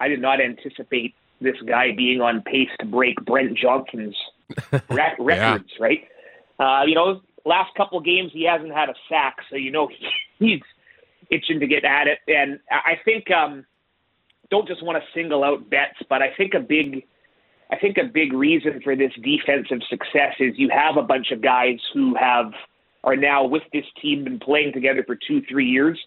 I 0.00 0.08
did 0.08 0.20
not 0.20 0.40
anticipate 0.40 1.14
this 1.40 1.56
guy 1.66 1.92
being 1.96 2.20
on 2.20 2.42
pace 2.42 2.70
to 2.80 2.86
break 2.86 3.24
Brent 3.24 3.56
Johnson's 3.56 4.16
rec- 4.90 5.16
records. 5.18 5.70
Right? 5.78 6.08
Uh, 6.58 6.82
you 6.86 6.94
know, 6.94 7.20
last 7.44 7.74
couple 7.76 8.00
games 8.00 8.30
he 8.32 8.44
hasn't 8.44 8.72
had 8.72 8.88
a 8.88 8.94
sack, 9.08 9.36
so 9.48 9.56
you 9.56 9.70
know 9.70 9.86
he, 9.88 10.08
he's 10.44 10.60
itching 11.30 11.60
to 11.60 11.66
get 11.66 11.84
at 11.84 12.08
it. 12.08 12.18
And 12.26 12.58
I 12.70 12.92
I 12.92 13.00
think 13.04 13.30
um, 13.30 13.64
don't 14.50 14.66
just 14.66 14.82
want 14.82 14.98
to 15.00 15.04
single 15.14 15.44
out 15.44 15.70
Betts, 15.70 15.98
but 16.08 16.22
I 16.22 16.34
think 16.36 16.54
a 16.54 16.60
big 16.60 17.04
I 17.70 17.76
think 17.76 17.96
a 17.98 18.04
big 18.04 18.32
reason 18.32 18.80
for 18.82 18.94
this 18.94 19.12
defensive 19.22 19.80
success 19.88 20.34
is 20.38 20.54
you 20.56 20.70
have 20.70 20.96
a 20.96 21.02
bunch 21.02 21.32
of 21.32 21.42
guys 21.42 21.78
who 21.92 22.14
have 22.14 22.52
are 23.02 23.16
now 23.16 23.44
with 23.44 23.62
this 23.72 23.84
team 24.00 24.24
been 24.24 24.38
playing 24.38 24.72
together 24.72 25.04
for 25.06 25.16
two, 25.16 25.40
three 25.48 25.66
years. 25.66 25.98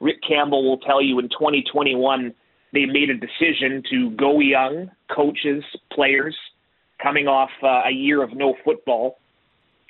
Rick 0.00 0.16
Campbell 0.26 0.68
will 0.68 0.78
tell 0.78 1.02
you 1.02 1.18
in 1.18 1.28
2021 1.28 2.34
they 2.72 2.86
made 2.86 3.10
a 3.10 3.14
decision 3.14 3.82
to 3.90 4.10
go 4.10 4.40
young, 4.40 4.90
coaches, 5.14 5.62
players, 5.92 6.36
coming 7.00 7.28
off 7.28 7.50
uh, 7.62 7.82
a 7.86 7.90
year 7.90 8.22
of 8.22 8.34
no 8.34 8.54
football, 8.64 9.18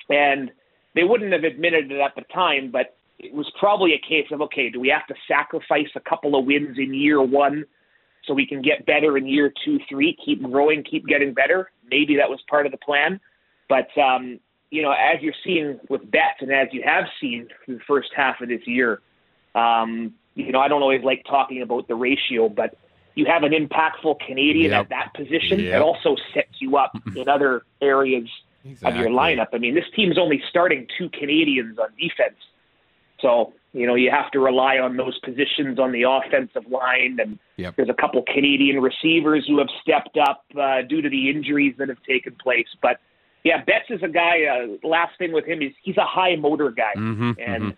and 0.09 0.51
they 0.93 1.03
wouldn't 1.03 1.33
have 1.33 1.43
admitted 1.43 1.91
it 1.91 1.99
at 1.99 2.13
the 2.15 2.21
time, 2.33 2.69
but 2.71 2.95
it 3.17 3.33
was 3.33 3.51
probably 3.59 3.93
a 3.93 4.07
case 4.07 4.27
of 4.31 4.41
okay, 4.41 4.69
do 4.69 4.79
we 4.79 4.89
have 4.89 5.07
to 5.07 5.15
sacrifice 5.27 5.89
a 5.95 5.99
couple 5.99 6.37
of 6.37 6.45
wins 6.45 6.77
in 6.77 6.93
year 6.93 7.21
one 7.21 7.65
so 8.25 8.33
we 8.33 8.45
can 8.45 8.61
get 8.61 8.85
better 8.85 9.17
in 9.17 9.27
year 9.27 9.53
two, 9.63 9.79
three, 9.89 10.17
keep 10.23 10.41
growing, 10.43 10.83
keep 10.83 11.05
getting 11.05 11.33
better. 11.33 11.71
Maybe 11.89 12.15
that 12.17 12.29
was 12.29 12.39
part 12.49 12.65
of 12.65 12.71
the 12.71 12.77
plan. 12.77 13.19
But, 13.69 13.95
um, 13.97 14.39
you 14.71 14.81
know, 14.81 14.91
as 14.91 15.21
you're 15.21 15.33
seeing 15.43 15.79
with 15.89 16.09
Betts 16.09 16.41
and 16.41 16.51
as 16.51 16.67
you 16.71 16.83
have 16.85 17.05
seen 17.21 17.47
through 17.65 17.75
the 17.75 17.83
first 17.87 18.09
half 18.15 18.41
of 18.41 18.49
this 18.49 18.65
year, 18.65 19.01
um, 19.53 20.13
you 20.33 20.51
know, 20.51 20.59
I 20.59 20.67
don't 20.67 20.81
always 20.81 21.03
like 21.03 21.23
talking 21.25 21.61
about 21.61 21.87
the 21.87 21.95
ratio, 21.95 22.49
but 22.49 22.77
you 23.15 23.25
have 23.25 23.43
an 23.43 23.53
impactful 23.53 24.19
Canadian 24.25 24.71
yep. 24.71 24.81
at 24.81 24.89
that 24.89 25.13
position. 25.15 25.59
Yep. 25.59 25.75
It 25.75 25.81
also 25.81 26.15
sets 26.33 26.59
you 26.59 26.77
up 26.77 26.91
in 27.15 27.29
other 27.29 27.63
areas 27.81 28.27
exactly. 28.65 28.99
of 28.99 29.05
your 29.05 29.17
lineup. 29.17 29.47
I 29.53 29.57
mean, 29.57 29.73
this 29.75 29.85
team's 29.95 30.17
only 30.17 30.41
starting 30.49 30.87
two 30.97 31.09
Canadians 31.09 31.79
on 31.79 31.89
defense. 31.97 32.37
So 33.21 33.53
you 33.75 33.85
know, 33.85 33.95
you 33.95 34.09
have 34.09 34.31
to 34.31 34.39
rely 34.39 34.77
on 34.77 34.95
those 34.95 35.19
positions 35.19 35.79
on 35.79 35.91
the 35.91 36.03
offensive 36.03 36.63
line, 36.71 37.17
and 37.19 37.37
yep. 37.57 37.75
there's 37.75 37.89
a 37.89 37.93
couple 37.93 38.23
Canadian 38.23 38.81
receivers 38.81 39.43
who 39.45 39.57
have 39.57 39.67
stepped 39.81 40.17
up 40.17 40.45
uh, 40.57 40.81
due 40.87 41.01
to 41.01 41.09
the 41.09 41.29
injuries 41.29 41.75
that 41.77 41.89
have 41.89 42.01
taken 42.07 42.35
place. 42.41 42.67
But 42.81 43.01
yeah, 43.43 43.65
Betts 43.65 43.89
is 43.89 44.01
a 44.01 44.07
guy. 44.07 44.45
Uh, 44.45 44.87
last 44.87 45.17
thing 45.17 45.33
with 45.33 45.45
him 45.45 45.61
is 45.61 45.73
he's 45.83 45.97
a 45.97 46.05
high 46.05 46.37
motor 46.37 46.71
guy, 46.71 46.93
mm-hmm, 46.95 47.31
and 47.37 47.63
mm-hmm. 47.63 47.69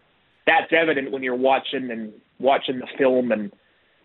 that's 0.45 0.71
evident 0.71 1.11
when 1.11 1.23
you're 1.23 1.35
watching 1.35 1.89
and 1.89 2.13
watching 2.39 2.77
the 2.77 2.87
film. 2.95 3.31
And 3.31 3.51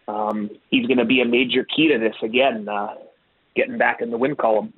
um, 0.09 0.49
he's 0.71 0.87
going 0.87 0.99
to 0.99 1.05
be 1.05 1.21
a 1.21 1.27
major 1.27 1.63
key 1.65 1.89
to 1.89 1.99
this 1.99 2.17
again, 2.23 2.71
uh, 2.71 2.95
getting 3.55 3.77
back 3.77 4.01
in 4.01 4.11
the 4.11 4.17
win 4.17 4.35
column. 4.35 4.73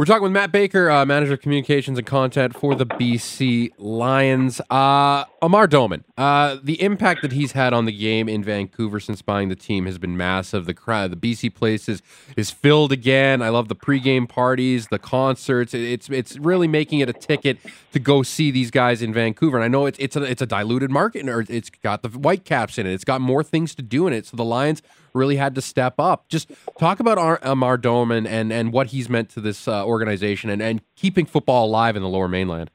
We're 0.00 0.06
talking 0.06 0.22
with 0.22 0.32
Matt 0.32 0.50
Baker, 0.50 0.90
uh, 0.90 1.04
manager 1.04 1.34
of 1.34 1.42
communications 1.42 1.98
and 1.98 2.06
content 2.06 2.56
for 2.56 2.74
the 2.74 2.86
BC 2.86 3.72
Lions. 3.76 4.58
Uh, 4.70 5.26
Amar 5.42 5.66
Doman, 5.66 6.04
uh, 6.16 6.56
the 6.62 6.80
impact 6.80 7.20
that 7.20 7.32
he's 7.32 7.52
had 7.52 7.74
on 7.74 7.84
the 7.84 7.92
game 7.92 8.26
in 8.26 8.42
Vancouver 8.42 8.98
since 8.98 9.20
buying 9.20 9.50
the 9.50 9.54
team 9.54 9.84
has 9.84 9.98
been 9.98 10.16
massive. 10.16 10.64
The 10.64 10.72
crowd, 10.72 11.12
the 11.12 11.18
BC 11.18 11.54
place 11.54 11.86
is, 11.86 12.00
is 12.34 12.50
filled 12.50 12.92
again. 12.92 13.42
I 13.42 13.50
love 13.50 13.68
the 13.68 13.76
pregame 13.76 14.26
parties, 14.26 14.88
the 14.88 14.98
concerts. 14.98 15.74
It's 15.74 16.08
it's 16.08 16.38
really 16.38 16.66
making 16.66 17.00
it 17.00 17.10
a 17.10 17.12
ticket 17.12 17.58
to 17.92 17.98
go 17.98 18.22
see 18.22 18.50
these 18.50 18.70
guys 18.70 19.02
in 19.02 19.12
Vancouver. 19.12 19.58
And 19.58 19.64
I 19.64 19.68
know 19.68 19.84
it's 19.84 19.98
it's 19.98 20.16
a 20.16 20.22
it's 20.22 20.40
a 20.40 20.46
diluted 20.46 20.90
market, 20.90 21.28
or 21.28 21.44
it's 21.46 21.68
got 21.68 22.00
the 22.00 22.08
Whitecaps 22.08 22.78
in 22.78 22.86
it. 22.86 22.94
It's 22.94 23.04
got 23.04 23.20
more 23.20 23.42
things 23.42 23.74
to 23.74 23.82
do 23.82 24.06
in 24.06 24.14
it. 24.14 24.24
So 24.24 24.38
the 24.38 24.46
Lions 24.46 24.80
really 25.12 25.36
had 25.36 25.54
to 25.54 25.62
step 25.62 25.94
up. 25.98 26.28
Just 26.28 26.50
talk 26.78 27.00
about 27.00 27.38
Amar 27.42 27.76
Doman 27.76 28.26
and 28.26 28.52
and 28.52 28.72
what 28.72 28.88
he's 28.88 29.08
meant 29.08 29.30
to 29.30 29.40
this 29.40 29.68
uh, 29.68 29.84
organization 29.84 30.50
and 30.50 30.62
and 30.62 30.82
keeping 30.96 31.26
football 31.26 31.66
alive 31.66 31.96
in 31.96 32.02
the 32.02 32.08
Lower 32.08 32.28
Mainland. 32.28 32.70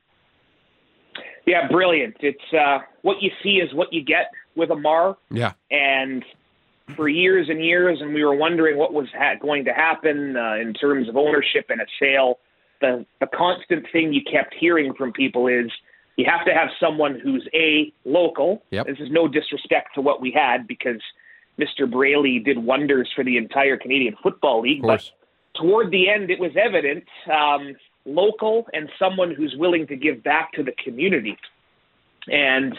Yeah, 1.45 1.67
brilliant. 1.67 2.15
It's 2.21 2.53
uh, 2.53 2.79
what 3.03 3.21
you 3.21 3.29
see 3.43 3.57
is 3.57 3.73
what 3.73 3.93
you 3.93 4.03
get 4.03 4.31
with 4.55 4.71
Amar. 4.71 5.17
Yeah, 5.29 5.53
and 5.69 6.23
for 6.95 7.07
years 7.07 7.47
and 7.49 7.63
years, 7.63 7.99
and 8.01 8.13
we 8.13 8.23
were 8.23 8.35
wondering 8.35 8.77
what 8.77 8.93
was 8.93 9.07
ha- 9.17 9.35
going 9.41 9.65
to 9.65 9.73
happen 9.73 10.35
uh, 10.37 10.55
in 10.55 10.73
terms 10.73 11.09
of 11.09 11.17
ownership 11.17 11.67
and 11.69 11.81
a 11.81 11.85
sale. 11.99 12.39
The 12.81 13.05
the 13.19 13.27
constant 13.27 13.85
thing 13.91 14.13
you 14.13 14.21
kept 14.21 14.55
hearing 14.59 14.93
from 14.93 15.13
people 15.13 15.47
is 15.47 15.71
you 16.17 16.25
have 16.27 16.45
to 16.45 16.53
have 16.53 16.69
someone 16.79 17.19
who's 17.21 17.47
a 17.53 17.91
local. 18.05 18.63
Yep. 18.71 18.87
This 18.87 18.97
is 18.99 19.09
no 19.11 19.27
disrespect 19.27 19.89
to 19.95 20.01
what 20.01 20.21
we 20.21 20.31
had 20.31 20.67
because 20.67 21.01
Mr. 21.59 21.89
Braley 21.89 22.39
did 22.39 22.57
wonders 22.57 23.09
for 23.15 23.23
the 23.23 23.37
entire 23.37 23.77
Canadian 23.77 24.15
Football 24.21 24.61
League. 24.61 24.81
But 24.81 25.09
toward 25.55 25.91
the 25.91 26.09
end, 26.09 26.29
it 26.29 26.39
was 26.39 26.51
evident 26.55 27.05
um, 27.31 27.75
local 28.05 28.67
and 28.73 28.89
someone 28.99 29.33
who's 29.33 29.55
willing 29.57 29.87
to 29.87 29.95
give 29.95 30.23
back 30.23 30.51
to 30.53 30.63
the 30.63 30.73
community. 30.83 31.37
And 32.27 32.75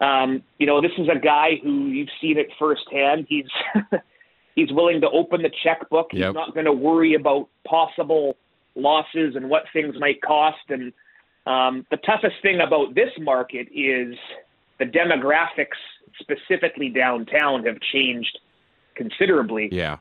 um, 0.00 0.42
you 0.58 0.66
know, 0.66 0.80
this 0.80 0.92
is 0.98 1.08
a 1.08 1.18
guy 1.18 1.52
who 1.62 1.86
you've 1.86 2.08
seen 2.20 2.38
it 2.38 2.48
firsthand. 2.58 3.26
He's 3.28 3.46
he's 4.54 4.70
willing 4.72 5.00
to 5.00 5.10
open 5.10 5.42
the 5.42 5.50
checkbook. 5.62 6.08
He's 6.10 6.20
yep. 6.20 6.34
not 6.34 6.54
going 6.54 6.66
to 6.66 6.72
worry 6.72 7.14
about 7.14 7.48
possible 7.66 8.36
losses 8.74 9.36
and 9.36 9.48
what 9.48 9.64
things 9.72 9.94
might 9.98 10.20
cost. 10.20 10.58
And 10.68 10.92
um, 11.46 11.86
the 11.90 11.96
toughest 11.98 12.36
thing 12.42 12.60
about 12.60 12.94
this 12.94 13.10
market 13.18 13.68
is 13.74 14.16
the 14.78 14.84
demographics, 14.84 15.80
specifically 16.18 16.88
downtown, 16.88 17.64
have 17.64 17.80
changed 17.80 18.38
considerably. 18.94 19.68
Yeah. 19.70 19.98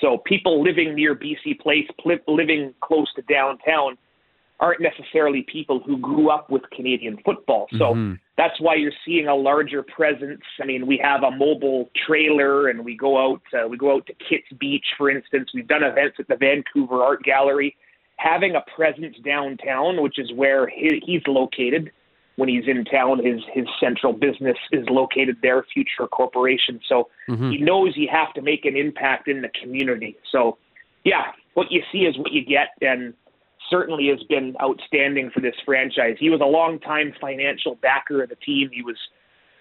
So 0.00 0.18
people 0.18 0.62
living 0.62 0.94
near 0.94 1.14
BC 1.14 1.58
Place, 1.60 1.86
living 2.28 2.74
close 2.80 3.12
to 3.14 3.22
downtown, 3.22 3.98
aren't 4.60 4.80
necessarily 4.80 5.44
people 5.50 5.80
who 5.80 5.96
grew 5.96 6.30
up 6.30 6.50
with 6.50 6.62
Canadian 6.70 7.18
football. 7.24 7.66
So 7.72 7.94
mm-hmm. 7.94 8.14
that's 8.36 8.60
why 8.60 8.74
you're 8.74 8.92
seeing 9.06 9.26
a 9.26 9.34
larger 9.34 9.82
presence. 9.82 10.42
I 10.62 10.66
mean, 10.66 10.86
we 10.86 11.00
have 11.02 11.22
a 11.22 11.30
mobile 11.30 11.90
trailer, 12.06 12.68
and 12.68 12.84
we 12.84 12.94
go 12.96 13.18
out. 13.18 13.40
Uh, 13.54 13.66
we 13.66 13.78
go 13.78 13.96
out 13.96 14.06
to 14.06 14.12
Kits 14.12 14.46
Beach, 14.58 14.84
for 14.98 15.10
instance. 15.10 15.50
We've 15.54 15.66
done 15.66 15.82
events 15.82 16.18
at 16.20 16.28
the 16.28 16.36
Vancouver 16.36 17.02
Art 17.02 17.22
Gallery. 17.22 17.74
Having 18.16 18.54
a 18.54 18.64
presence 18.76 19.16
downtown, 19.24 20.02
which 20.02 20.18
is 20.18 20.30
where 20.34 20.68
he, 20.68 21.02
he's 21.04 21.22
located, 21.26 21.90
when 22.36 22.48
he's 22.48 22.66
in 22.66 22.84
town, 22.84 23.24
his 23.24 23.40
his 23.52 23.66
central 23.78 24.12
business 24.12 24.56
is 24.72 24.86
located 24.88 25.36
there, 25.42 25.62
Futura 25.62 26.08
Corporation. 26.10 26.80
So 26.88 27.08
mm-hmm. 27.28 27.50
he 27.50 27.58
knows 27.58 27.96
you 27.96 28.08
have 28.10 28.32
to 28.34 28.42
make 28.42 28.64
an 28.64 28.76
impact 28.76 29.28
in 29.28 29.42
the 29.42 29.50
community. 29.60 30.16
So, 30.32 30.58
yeah, 31.04 31.32
what 31.54 31.70
you 31.70 31.82
see 31.92 32.00
is 32.00 32.16
what 32.18 32.32
you 32.32 32.44
get, 32.44 32.68
and 32.80 33.14
certainly 33.68 34.08
has 34.08 34.22
been 34.24 34.56
outstanding 34.60 35.30
for 35.30 35.40
this 35.40 35.54
franchise. 35.64 36.16
He 36.18 36.30
was 36.30 36.40
a 36.40 36.46
long-time 36.46 37.14
financial 37.20 37.76
backer 37.76 38.22
of 38.22 38.30
the 38.30 38.36
team. 38.36 38.70
He 38.72 38.82
was, 38.82 38.96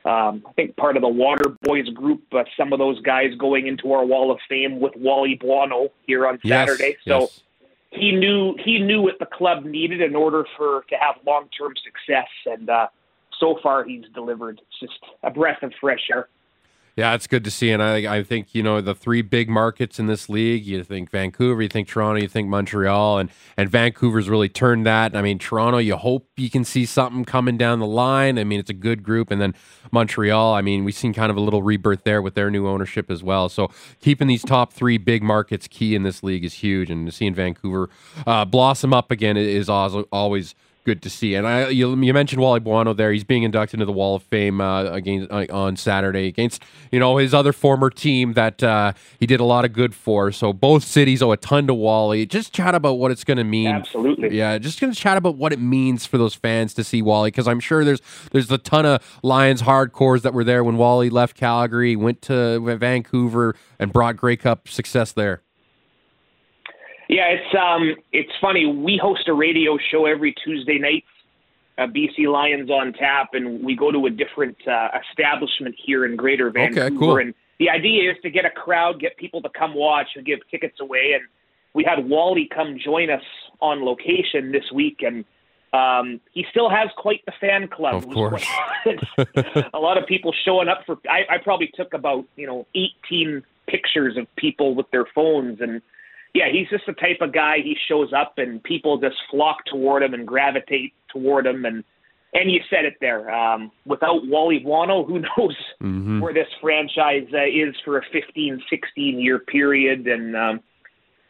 um, 0.05 0.43
I 0.47 0.53
think, 0.53 0.75
part 0.77 0.95
of 0.95 1.01
the 1.01 1.09
Water 1.09 1.55
Boys 1.61 1.89
group. 1.89 2.23
Uh, 2.31 2.43
some 2.57 2.73
of 2.73 2.79
those 2.79 2.99
guys 3.01 3.35
going 3.37 3.67
into 3.67 3.91
our 3.93 4.05
Wall 4.05 4.31
of 4.31 4.39
Fame 4.47 4.79
with 4.79 4.93
Wally 4.95 5.35
Buono 5.35 5.89
here 6.07 6.25
on 6.27 6.39
Saturday. 6.45 6.97
So. 7.05 7.21
Yes 7.21 7.41
he 7.91 8.11
knew 8.11 8.55
he 8.63 8.79
knew 8.79 9.01
what 9.01 9.19
the 9.19 9.25
club 9.25 9.65
needed 9.65 10.01
in 10.01 10.15
order 10.15 10.45
for 10.57 10.83
to 10.89 10.95
have 10.95 11.15
long 11.25 11.49
term 11.57 11.73
success, 11.83 12.27
and 12.45 12.69
uh, 12.69 12.87
so 13.39 13.57
far 13.63 13.83
he's 13.83 14.05
delivered. 14.13 14.61
It's 14.61 14.79
just 14.79 14.99
a 15.23 15.31
breath 15.31 15.63
of 15.63 15.71
fresh 15.79 16.07
air. 16.13 16.27
Yeah, 16.99 17.13
it's 17.13 17.27
good 17.27 17.45
to 17.45 17.51
see, 17.51 17.71
and 17.71 17.81
I 17.81 18.17
I 18.17 18.23
think 18.23 18.53
you 18.53 18.61
know 18.61 18.81
the 18.81 18.93
three 18.93 19.21
big 19.21 19.47
markets 19.49 19.99
in 19.99 20.07
this 20.07 20.27
league. 20.27 20.65
You 20.65 20.83
think 20.83 21.09
Vancouver, 21.09 21.61
you 21.61 21.69
think 21.69 21.87
Toronto, 21.87 22.21
you 22.21 22.27
think 22.27 22.49
Montreal, 22.49 23.19
and 23.19 23.29
and 23.55 23.69
Vancouver's 23.69 24.27
really 24.27 24.49
turned 24.49 24.85
that. 24.85 25.15
I 25.15 25.21
mean, 25.21 25.39
Toronto, 25.39 25.77
you 25.77 25.95
hope 25.95 26.27
you 26.35 26.49
can 26.49 26.65
see 26.65 26.85
something 26.85 27.23
coming 27.23 27.57
down 27.57 27.79
the 27.79 27.85
line. 27.85 28.37
I 28.37 28.43
mean, 28.43 28.59
it's 28.59 28.69
a 28.69 28.73
good 28.73 29.01
group, 29.01 29.31
and 29.31 29.39
then 29.39 29.55
Montreal. 29.93 30.53
I 30.53 30.61
mean, 30.61 30.83
we've 30.83 30.93
seen 30.93 31.13
kind 31.13 31.31
of 31.31 31.37
a 31.37 31.39
little 31.39 31.63
rebirth 31.63 32.03
there 32.03 32.21
with 32.21 32.33
their 32.33 32.51
new 32.51 32.67
ownership 32.67 33.09
as 33.09 33.23
well. 33.23 33.47
So 33.47 33.71
keeping 34.01 34.27
these 34.27 34.43
top 34.43 34.73
three 34.73 34.97
big 34.97 35.23
markets 35.23 35.69
key 35.69 35.95
in 35.95 36.03
this 36.03 36.21
league 36.21 36.43
is 36.43 36.55
huge, 36.55 36.91
and 36.91 37.13
seeing 37.13 37.33
Vancouver 37.33 37.89
uh, 38.27 38.43
blossom 38.43 38.93
up 38.93 39.09
again 39.09 39.37
is 39.37 39.69
always 39.69 40.53
good 40.89 41.03
to 41.03 41.09
see. 41.09 41.35
And 41.35 41.45
I, 41.45 41.67
you, 41.67 41.95
you 42.01 42.13
mentioned 42.15 42.41
Wally 42.41 42.59
Buono 42.59 42.93
there. 42.93 43.11
He's 43.11 43.23
being 43.23 43.43
inducted 43.43 43.75
into 43.75 43.85
the 43.85 43.91
Wall 43.91 44.15
of 44.15 44.23
Fame 44.23 44.59
uh, 44.59 44.85
against 44.85 45.29
uh, 45.31 45.45
on 45.51 45.77
Saturday 45.77 46.25
against 46.25 46.63
you 46.91 46.99
know 46.99 47.17
his 47.17 47.31
other 47.31 47.53
former 47.53 47.91
team 47.91 48.33
that 48.33 48.63
uh, 48.63 48.93
he 49.19 49.27
did 49.27 49.39
a 49.39 49.43
lot 49.43 49.65
of 49.65 49.73
good 49.73 49.93
for. 49.93 50.31
So 50.31 50.51
both 50.51 50.83
cities 50.83 51.21
owe 51.21 51.31
a 51.31 51.37
ton 51.37 51.67
to 51.67 51.75
Wally. 51.75 52.25
Just 52.25 52.53
chat 52.53 52.73
about 52.73 52.95
what 52.95 53.11
it's 53.11 53.23
going 53.23 53.37
to 53.37 53.43
mean. 53.43 53.67
Absolutely. 53.67 54.35
Yeah, 54.35 54.57
just 54.57 54.81
going 54.81 54.91
to 54.91 54.99
chat 54.99 55.15
about 55.15 55.35
what 55.35 55.53
it 55.53 55.59
means 55.59 56.07
for 56.07 56.17
those 56.17 56.33
fans 56.33 56.73
to 56.73 56.83
see 56.83 57.03
Wally 57.03 57.27
because 57.27 57.47
I'm 57.47 57.59
sure 57.59 57.85
there's 57.85 58.01
there's 58.31 58.49
a 58.49 58.57
ton 58.57 58.87
of 58.87 59.19
Lions 59.21 59.61
hardcores 59.61 60.23
that 60.23 60.33
were 60.33 60.43
there 60.43 60.63
when 60.63 60.77
Wally 60.77 61.11
left 61.11 61.35
Calgary, 61.35 61.95
went 61.95 62.23
to 62.23 62.59
Vancouver, 62.77 63.55
and 63.77 63.93
brought 63.93 64.17
Grey 64.17 64.37
Cup 64.37 64.67
success 64.67 65.11
there. 65.11 65.43
Yeah, 67.19 67.35
it's 67.35 67.53
um, 67.53 67.95
it's 68.13 68.31
funny. 68.39 68.65
We 68.65 68.97
host 68.97 69.27
a 69.27 69.33
radio 69.33 69.77
show 69.91 70.05
every 70.05 70.33
Tuesday 70.41 70.79
night, 70.79 71.03
uh, 71.77 71.87
BC 71.87 72.31
Lions 72.31 72.69
on 72.69 72.93
tap, 72.93 73.31
and 73.33 73.61
we 73.61 73.75
go 73.75 73.91
to 73.91 74.05
a 74.05 74.09
different 74.09 74.55
uh, 74.65 74.87
establishment 75.11 75.75
here 75.85 76.05
in 76.05 76.15
Greater 76.15 76.49
Vancouver. 76.49 76.85
Okay, 76.85 76.95
cool. 76.95 77.17
And 77.17 77.33
the 77.59 77.69
idea 77.69 78.09
is 78.09 78.15
to 78.21 78.29
get 78.29 78.45
a 78.45 78.49
crowd, 78.49 79.01
get 79.01 79.17
people 79.17 79.41
to 79.41 79.49
come 79.49 79.75
watch, 79.75 80.07
and 80.15 80.25
give 80.25 80.39
tickets 80.49 80.79
away. 80.79 81.11
And 81.13 81.23
we 81.73 81.83
had 81.83 82.07
Wally 82.07 82.47
come 82.55 82.79
join 82.81 83.09
us 83.09 83.23
on 83.59 83.83
location 83.83 84.53
this 84.53 84.71
week, 84.73 85.01
and 85.01 85.25
um, 85.73 86.21
he 86.31 86.45
still 86.49 86.69
has 86.69 86.87
quite 86.95 87.19
the 87.25 87.33
fan 87.41 87.67
club. 87.67 87.95
Of 87.95 88.09
course, 88.11 88.47
a 89.73 89.79
lot 89.79 89.97
of 89.97 90.07
people 90.07 90.33
showing 90.45 90.69
up 90.69 90.83
for. 90.85 90.97
I, 91.09 91.35
I 91.35 91.37
probably 91.39 91.69
took 91.75 91.93
about 91.93 92.23
you 92.37 92.47
know 92.47 92.65
eighteen 92.75 93.43
pictures 93.67 94.15
of 94.15 94.33
people 94.37 94.73
with 94.73 94.89
their 94.91 95.05
phones 95.13 95.59
and 95.59 95.81
yeah, 96.33 96.45
he's 96.51 96.69
just 96.69 96.85
the 96.85 96.93
type 96.93 97.17
of 97.21 97.33
guy. 97.33 97.57
He 97.63 97.75
shows 97.87 98.13
up 98.13 98.37
and 98.37 98.61
people 98.63 98.97
just 98.99 99.17
flock 99.31 99.65
toward 99.65 100.03
him 100.03 100.13
and 100.13 100.27
gravitate 100.27 100.93
toward 101.11 101.45
him. 101.47 101.65
And 101.65 101.83
and 102.31 102.51
you 102.51 102.61
said 102.69 102.85
it 102.85 102.93
there. 103.01 103.33
Um, 103.33 103.71
without 103.85 104.27
Wally 104.27 104.59
Buono, 104.59 105.03
who 105.03 105.19
knows 105.37 105.55
Mhm. 105.81 106.21
where 106.21 106.33
this 106.33 106.47
franchise 106.61 107.27
uh, 107.33 107.43
is 107.45 107.75
for 107.83 107.97
a 107.97 108.03
15, 108.11 108.61
16 108.69 109.19
year 109.19 109.39
period. 109.39 110.05
And 110.07 110.35
um, 110.35 110.59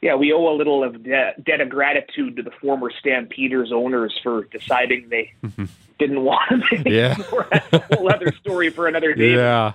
yeah, 0.01 0.15
we 0.15 0.34
owe 0.34 0.53
a 0.53 0.56
little 0.58 0.84
of 0.84 1.01
de- 1.03 1.34
debt 1.46 1.62
of 1.62 1.70
gratitude 1.70 2.36
to 2.36 2.44
the 2.44 2.51
former 2.62 2.91
Stampeders 3.00 3.72
owners 3.74 4.18
for 4.22 4.44
deciding 4.46 5.08
they 5.10 5.32
didn't 6.00 6.22
want 6.24 6.63
him 6.72 6.84
Yeah. 6.86 7.15
That's 7.51 7.74
a 7.91 7.96
whole 7.96 8.12
other 8.12 8.34
story 8.41 8.70
for 8.70 8.88
another 8.88 9.13
day. 9.13 9.36
Yeah. 9.36 9.74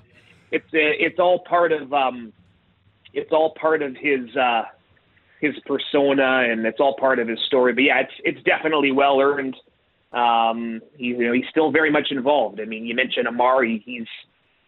It's 0.50 0.66
uh, 0.66 0.76
it's 1.06 1.18
all 1.18 1.38
part 1.40 1.72
of 1.72 1.92
um, 1.94 2.32
it's 3.14 3.32
all 3.32 3.54
part 3.54 3.80
of 3.82 3.96
his 3.96 4.34
uh, 4.36 4.64
his 5.44 5.54
persona, 5.66 6.44
and 6.50 6.64
it's 6.66 6.80
all 6.80 6.96
part 6.96 7.18
of 7.18 7.28
his 7.28 7.38
story. 7.46 7.72
But 7.72 7.82
yeah, 7.84 8.00
it's 8.00 8.12
it's 8.24 8.42
definitely 8.44 8.92
well 8.92 9.20
earned. 9.20 9.56
Um, 10.12 10.80
he, 10.96 11.06
you 11.06 11.18
know, 11.26 11.32
he's 11.32 11.48
still 11.50 11.70
very 11.72 11.90
much 11.90 12.08
involved. 12.10 12.60
I 12.60 12.64
mean, 12.64 12.86
you 12.86 12.94
mentioned 12.94 13.26
Amar. 13.26 13.62
He, 13.64 13.82
he's 13.84 14.06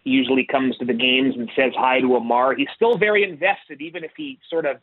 he 0.04 0.10
usually 0.10 0.44
comes 0.44 0.76
to 0.78 0.84
the 0.84 0.94
games 0.94 1.34
and 1.36 1.50
says 1.56 1.72
hi 1.76 2.00
to 2.00 2.16
Amar. 2.16 2.54
He's 2.54 2.68
still 2.76 2.96
very 2.98 3.22
invested, 3.24 3.80
even 3.80 4.04
if 4.04 4.12
he 4.16 4.38
sort 4.50 4.66
of 4.66 4.76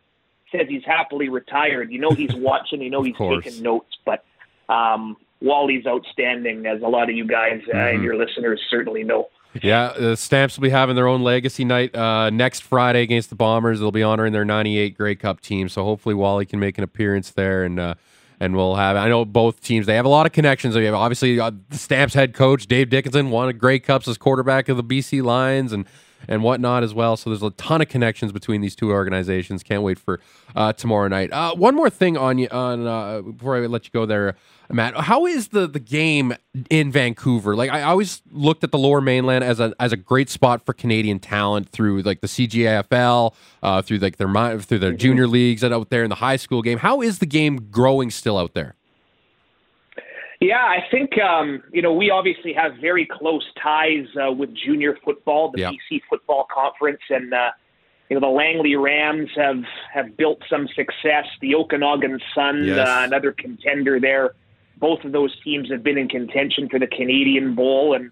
says 0.52 0.68
he's 0.70 0.84
happily 0.86 1.30
retired. 1.30 1.92
You 1.92 2.00
know, 2.00 2.12
he's 2.12 2.34
watching. 2.36 2.82
You 2.82 2.90
know, 2.90 3.04
he's 3.04 3.16
taking 3.18 3.62
notes. 3.64 3.94
But 4.06 4.24
um, 4.70 5.18
Wally's 5.42 5.86
outstanding, 5.86 6.66
as 6.66 6.82
a 6.82 6.88
lot 6.88 7.10
of 7.10 7.16
you 7.16 7.26
guys 7.26 7.62
uh, 7.68 7.76
Mm-hmm. 7.76 7.96
and 7.96 8.04
your 8.04 8.16
listeners 8.16 8.62
certainly 8.70 9.04
know. 9.04 9.28
Yeah, 9.62 9.94
the 9.98 10.18
Stamps 10.18 10.58
will 10.58 10.64
be 10.64 10.70
having 10.70 10.96
their 10.96 11.08
own 11.08 11.22
legacy 11.22 11.64
night 11.64 11.96
uh, 11.96 12.30
next 12.30 12.62
Friday 12.62 13.02
against 13.02 13.30
the 13.30 13.36
Bombers. 13.36 13.80
They'll 13.80 13.92
be 13.92 14.04
honoring 14.04 14.34
their 14.34 14.46
'98 14.46 14.98
Grey 14.98 15.16
Cup 15.16 15.42
team, 15.42 15.70
so 15.70 15.84
hopefully 15.84 16.16
Wally 16.16 16.46
can 16.46 16.60
make 16.60 16.78
an 16.78 16.84
appearance 16.84 17.32
there, 17.32 17.64
and 17.64 17.80
uh, 17.80 17.96
and 18.40 18.56
we'll 18.56 18.76
have. 18.76 18.96
I 18.96 19.10
know 19.10 19.26
both 19.26 19.62
teams 19.62 19.86
they 19.86 19.96
have 19.96 20.06
a 20.06 20.10
lot 20.10 20.26
of 20.26 20.32
connections. 20.32 20.74
They 20.74 20.86
have 20.86 20.96
obviously 20.96 21.40
uh, 21.40 21.52
the 21.70 21.78
Stamps 21.78 22.14
head 22.14 22.34
coach 22.34 22.66
Dave 22.66 22.90
Dickenson 22.90 23.30
won 23.30 23.50
a 23.50 23.54
Grey 23.54 23.80
Cups 23.80 24.08
as 24.08 24.18
quarterback 24.18 24.70
of 24.70 24.78
the 24.78 24.84
BC 24.84 25.22
Lions, 25.22 25.72
and 25.72 25.86
and 26.28 26.44
whatnot 26.44 26.84
as 26.84 26.94
well. 26.94 27.18
So 27.18 27.30
there's 27.30 27.44
a 27.44 27.52
ton 27.52 27.82
of 27.82 27.90
connections 27.90 28.32
between 28.32 28.62
these 28.62 28.76
two 28.76 28.92
organizations. 28.92 29.64
Can't 29.64 29.84
wait 29.84 30.00
for 30.00 30.20
uh, 30.56 30.74
tomorrow 30.74 31.08
night. 31.08 31.32
Uh, 31.32 31.56
one 31.56 31.76
more 31.76 31.90
thing 31.90 32.18
on 32.18 32.38
you 32.38 32.48
on 32.52 32.88
uh, 32.88 33.22
before 33.22 33.58
I 33.58 33.66
let 33.66 33.86
you 33.86 33.92
go 33.92 34.06
there, 34.06 34.36
Matt. 34.70 34.96
How 34.96 35.26
is 35.26 35.50
the 35.50 35.68
the 35.68 35.80
game 35.80 36.36
in 36.70 36.92
Vancouver? 36.92 37.56
Like 37.56 37.72
I 37.72 37.84
always 37.84 38.22
looked 38.32 38.64
at 38.64 38.72
the 38.72 38.78
Lower 38.78 39.02
Mainland 39.02 39.44
as 39.44 39.60
a 39.60 39.74
as 39.80 39.92
a 39.92 39.98
great 39.98 40.30
spot 40.30 40.66
for 40.66 40.74
Canadian 40.74 41.20
talent 41.20 41.70
through 41.70 42.02
like 42.02 42.22
the 42.22 42.28
CGAFL, 42.28 43.34
uh, 43.62 43.82
through 43.82 43.98
like 43.98 44.18
their 44.18 44.60
through 44.60 44.80
their 44.80 44.94
junior 44.94 45.28
leagues 45.28 45.64
and 45.64 45.74
out 45.74 45.90
there 45.90 46.04
in 46.04 46.10
the 46.10 46.16
high 46.16 46.38
school 46.38 46.62
game. 46.62 46.80
How 46.80 47.02
is 47.02 47.20
the 47.20 47.26
game 47.26 47.70
growing 47.70 48.10
still 48.12 48.38
out 48.38 48.54
there? 48.54 48.76
Yeah, 50.44 50.58
I 50.62 50.84
think 50.92 51.18
um, 51.20 51.64
you 51.72 51.82
know 51.82 51.94
we 51.94 52.10
obviously 52.12 52.52
have 52.54 52.74
very 52.82 53.06
close 53.10 53.46
ties 53.62 54.08
uh, 54.22 54.30
with 54.32 54.54
junior 54.54 54.98
football, 55.06 55.52
the 55.52 55.62
Yeah. 55.62 55.72
BC 55.72 56.02
Football 56.10 56.46
Conference, 56.54 57.00
and 57.10 57.34
uh, 57.34 57.52
you 58.10 58.20
know 58.20 58.20
the 58.20 58.34
Langley 58.34 58.76
Rams 58.76 59.30
have 59.38 59.64
have 59.94 60.18
built 60.18 60.40
some 60.50 60.68
success. 60.76 61.28
The 61.40 61.56
Okanagan 61.56 62.20
Sun, 62.36 62.66
Yes. 62.66 62.78
uh, 62.86 63.04
another 63.08 63.32
contender 63.32 64.02
there. 64.02 64.36
Both 64.80 65.06
of 65.06 65.14
those 65.14 65.34
teams 65.46 65.72
have 65.72 65.82
been 65.82 65.98
in 65.98 66.10
contention 66.10 66.68
for 66.68 66.78
the 66.78 66.88
Canadian 66.88 67.56
Bowl, 67.56 67.94
and 67.96 68.12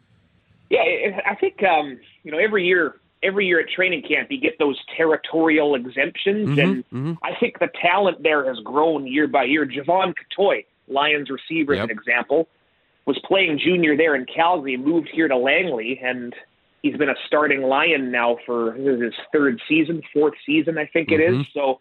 yeah, 0.70 0.84
it- 0.84 1.22
I 1.26 1.36
think 1.36 1.62
um, 1.64 2.00
you 2.24 2.32
know 2.32 2.38
every 2.38 2.66
year. 2.66 2.96
Every 3.24 3.46
year 3.46 3.60
at 3.60 3.70
training 3.70 4.02
camp, 4.02 4.32
you 4.32 4.40
get 4.42 4.58
those 4.58 4.80
territorial 4.98 5.76
exemptions, 5.76 6.58
and 6.58 6.84
mhm. 6.90 7.18
I 7.22 7.36
think 7.40 7.60
the 7.60 7.70
talent 7.80 8.24
there 8.24 8.48
has 8.48 8.58
grown 8.64 9.06
year 9.06 9.28
by 9.28 9.44
year. 9.44 9.64
Jevon 9.68 10.16
Cottoy, 10.18 10.66
Lions 10.92 11.30
receiver, 11.30 11.74
as 11.74 11.84
an 11.84 11.90
example, 11.92 12.48
was 13.06 13.20
playing 13.26 13.60
junior 13.64 13.98
there 13.98 14.16
in 14.16 14.26
Calgary, 14.26 14.78
moved 14.78 15.10
here 15.12 15.28
to 15.28 15.36
Langley, 15.38 16.00
and 16.04 16.36
he's 16.84 16.96
been 16.98 17.10
a 17.10 17.16
starting 17.28 17.64
Lion 17.64 18.12
now 18.12 18.38
for 18.46 18.76
this 18.78 18.96
is 18.96 19.02
his 19.02 19.14
third 19.34 19.60
season, 19.68 20.02
fourth 20.14 20.34
season, 20.46 20.78
I 20.78 20.86
think 20.86 21.12
it 21.12 21.20
is. 21.20 21.36
Mhm. 21.36 21.54
So, 21.54 21.80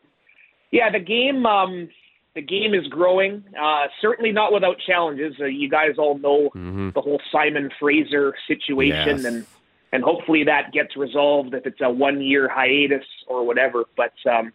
yeah, 0.71 0.91
the 0.91 0.99
game, 1.01 1.45
um, 1.47 1.89
the 2.35 2.41
game 2.43 2.75
is 2.75 2.87
growing. 2.87 3.43
Uh, 3.61 3.89
certainly 4.01 4.33
not 4.33 4.53
without 4.53 4.79
challenges. 4.79 5.35
Uh, 5.41 5.47
you 5.47 5.69
guys 5.69 5.99
all 5.99 6.17
know 6.19 6.49
Mhm. 6.55 6.95
the 6.95 7.01
whole 7.01 7.21
Simon 7.31 7.71
Fraser 7.79 8.35
situation, 8.47 9.17
Yes. 9.19 9.25
and 9.25 9.47
and 9.93 10.05
hopefully 10.05 10.45
that 10.45 10.71
gets 10.73 10.97
resolved 10.97 11.53
if 11.53 11.67
it's 11.67 11.81
a 11.81 11.91
one 11.91 12.21
year 12.23 12.49
hiatus 12.49 13.05
or 13.27 13.45
whatever. 13.45 13.85
But 13.97 14.13
um, 14.25 14.53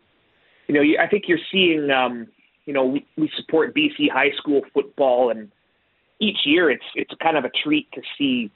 you 0.67 0.73
know, 0.73 1.03
I 1.03 1.07
think 1.07 1.27
you're 1.27 1.45
seeing. 1.51 1.91
Um, 1.91 2.27
you 2.65 2.73
know, 2.73 2.85
we, 2.85 3.05
we 3.17 3.29
support 3.37 3.75
BC 3.75 4.09
high 4.11 4.31
school 4.37 4.61
football, 4.73 5.29
and 5.31 5.51
each 6.19 6.39
year 6.45 6.69
it's 6.69 6.85
it's 6.95 7.13
kind 7.21 7.37
of 7.37 7.45
a 7.45 7.51
treat 7.63 7.91
to 7.93 8.01
see 8.17 8.51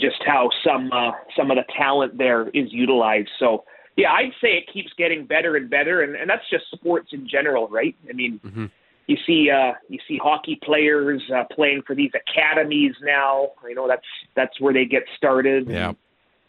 just 0.00 0.22
how 0.26 0.50
some 0.64 0.90
uh, 0.92 1.12
some 1.36 1.50
of 1.50 1.56
the 1.56 1.64
talent 1.76 2.18
there 2.18 2.48
is 2.48 2.72
utilized. 2.72 3.30
So. 3.38 3.64
Yeah, 3.96 4.10
I'd 4.10 4.32
say 4.40 4.54
it 4.58 4.64
keeps 4.72 4.90
getting 4.98 5.24
better 5.24 5.54
and 5.54 5.70
better, 5.70 6.02
and, 6.02 6.16
and 6.16 6.28
that's 6.28 6.42
just 6.50 6.64
sports 6.72 7.10
in 7.12 7.28
general, 7.28 7.68
right? 7.68 7.94
I 8.10 8.12
mean, 8.12 8.40
Mhm. 8.44 8.68
you 9.06 9.16
see 9.24 9.50
uh 9.50 9.74
you 9.88 10.00
see 10.08 10.18
hockey 10.18 10.58
players 10.64 11.22
uh, 11.32 11.44
playing 11.52 11.82
for 11.86 11.94
these 11.94 12.10
academies 12.14 12.94
now 13.02 13.50
you 13.68 13.74
know 13.76 13.86
that's 13.86 14.06
that's 14.34 14.58
where 14.60 14.72
they 14.72 14.84
get 14.84 15.04
started 15.16 15.68
Yeah. 15.68 15.92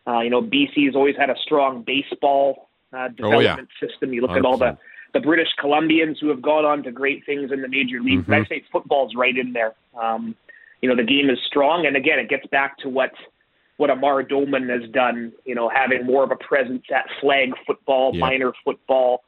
uh 0.07 0.21
you 0.21 0.31
know 0.31 0.41
BC's 0.41 0.95
always 0.95 1.15
had 1.17 1.29
a 1.29 1.35
strong 1.43 1.83
baseball 1.83 2.69
uh 2.93 2.97
Oh, 2.97 3.01
yeah. 3.39 3.57
development 3.57 3.69
system 3.79 4.11
you 4.13 4.21
look 4.21 4.31
at 4.31 4.43
all 4.45 4.57
the 4.57 4.65
100%. 4.71 4.77
The 5.15 5.19
British 5.19 5.47
Columbians 5.63 6.17
who 6.21 6.27
have 6.29 6.41
gone 6.41 6.65
on 6.65 6.83
to 6.83 6.91
great 6.91 7.25
things 7.25 7.51
in 7.51 7.61
the 7.63 7.67
major 7.77 7.99
leagues 8.01 8.25
Mhm. 8.25 8.33
and 8.35 8.45
I 8.45 8.47
say 8.47 8.63
football's 8.71 9.15
right 9.15 9.35
in 9.43 9.53
there 9.53 9.73
um 9.99 10.35
you 10.81 10.89
know 10.89 10.95
the 10.95 11.03
game 11.15 11.29
is 11.29 11.39
strong 11.47 11.85
and 11.87 11.95
again 11.95 12.19
it 12.19 12.29
gets 12.29 12.45
back 12.47 12.77
to 12.83 12.89
what 12.89 13.11
what 13.77 13.89
Amar 13.89 14.21
Doman 14.23 14.69
has 14.69 14.85
done 14.91 15.31
you 15.45 15.55
know 15.55 15.67
having 15.69 16.05
more 16.05 16.23
of 16.23 16.31
a 16.31 16.35
presence 16.35 16.83
at 16.93 17.05
flag 17.21 17.49
football 17.65 18.11
Yeah. 18.13 18.19
minor 18.27 18.51
football 18.63 19.23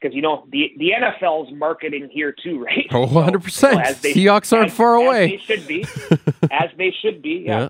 because 0.00 0.14
you 0.14 0.22
know 0.22 0.44
the 0.52 0.62
the 0.78 0.92
NFL's 0.92 1.50
marketing 1.52 2.08
here 2.12 2.32
too, 2.44 2.56
right? 2.64 2.86
Oh, 2.90 3.06
So, 3.06 3.14
100%. 3.14 4.16
you 4.16 4.24
know, 4.26 4.32
Seahawks 4.34 4.52
aren't 4.56 4.70
as- 4.70 4.76
far 4.76 4.98
as 5.00 5.06
away. 5.06 5.26
they 5.28 5.36
should 5.38 5.66
be, 5.66 5.84
as 6.50 6.70
they 6.78 6.90
should 7.02 7.20
be. 7.22 7.44
Yeah. 7.46 7.60
Yeah. 7.60 7.68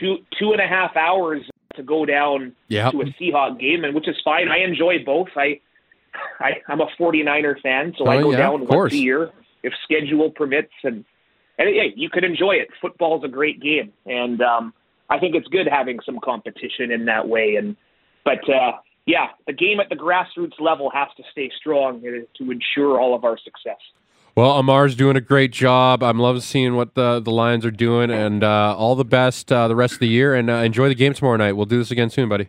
Two 0.00 0.18
two 0.38 0.52
and 0.52 0.60
a 0.60 0.66
half 0.66 0.96
hours 0.96 1.42
to 1.76 1.82
go 1.82 2.04
down 2.04 2.52
Yeah. 2.68 2.90
to 2.90 3.00
a 3.02 3.04
Seahawk 3.20 3.58
game, 3.60 3.84
and 3.84 3.94
which 3.94 4.08
is 4.08 4.16
fine. 4.24 4.48
I 4.48 4.58
enjoy 4.58 5.04
both. 5.04 5.28
I, 5.36 5.60
I 6.40 6.52
I'm 6.68 6.80
a 6.80 6.86
49er 6.98 7.60
fan, 7.60 7.94
so 7.98 8.06
I 8.06 8.16
Oh, 8.18 8.22
go 8.22 8.30
yeah, 8.32 8.38
down 8.38 8.66
once 8.66 8.92
a 8.92 8.96
year 8.96 9.30
if 9.62 9.72
schedule 9.84 10.30
permits, 10.30 10.72
and 10.84 11.04
and 11.58 11.74
yeah, 11.74 11.84
you 11.94 12.08
could 12.10 12.24
enjoy 12.24 12.52
it. 12.52 12.68
Football's 12.80 13.24
a 13.24 13.28
great 13.28 13.60
game, 13.60 13.92
and 14.06 14.40
um, 14.40 14.72
I 15.10 15.18
think 15.18 15.34
it's 15.34 15.48
good 15.48 15.66
having 15.70 15.98
some 16.04 16.18
competition 16.22 16.90
in 16.90 17.04
that 17.06 17.28
way. 17.28 17.56
And 17.56 17.76
but 18.24 18.48
uh, 18.48 18.72
yeah, 19.06 19.28
the 19.46 19.52
game 19.52 19.80
at 19.80 19.88
the 19.88 19.96
grassroots 19.96 20.60
level 20.60 20.90
has 20.90 21.08
to 21.16 21.22
stay 21.32 21.50
strong 21.58 22.02
to 22.02 22.50
ensure 22.50 23.00
all 23.00 23.14
of 23.14 23.24
our 23.24 23.38
success. 23.38 23.78
Well, 24.36 24.52
Amar's 24.52 24.94
doing 24.94 25.16
a 25.16 25.20
great 25.20 25.50
job. 25.50 26.00
I'm 26.00 26.20
loving 26.20 26.42
seeing 26.42 26.76
what 26.76 26.94
the, 26.94 27.18
the 27.18 27.32
Lions 27.32 27.66
are 27.66 27.72
doing, 27.72 28.08
and 28.12 28.44
uh, 28.44 28.76
all 28.78 28.94
the 28.94 29.04
best 29.04 29.50
uh, 29.50 29.66
the 29.66 29.74
rest 29.74 29.94
of 29.94 29.98
the 30.00 30.06
year. 30.06 30.32
And 30.34 30.48
uh, 30.48 30.54
enjoy 30.56 30.88
the 30.88 30.94
game 30.94 31.12
tomorrow 31.12 31.36
night. 31.36 31.54
We'll 31.54 31.66
do 31.66 31.78
this 31.78 31.90
again 31.90 32.08
soon, 32.08 32.28
buddy. 32.28 32.48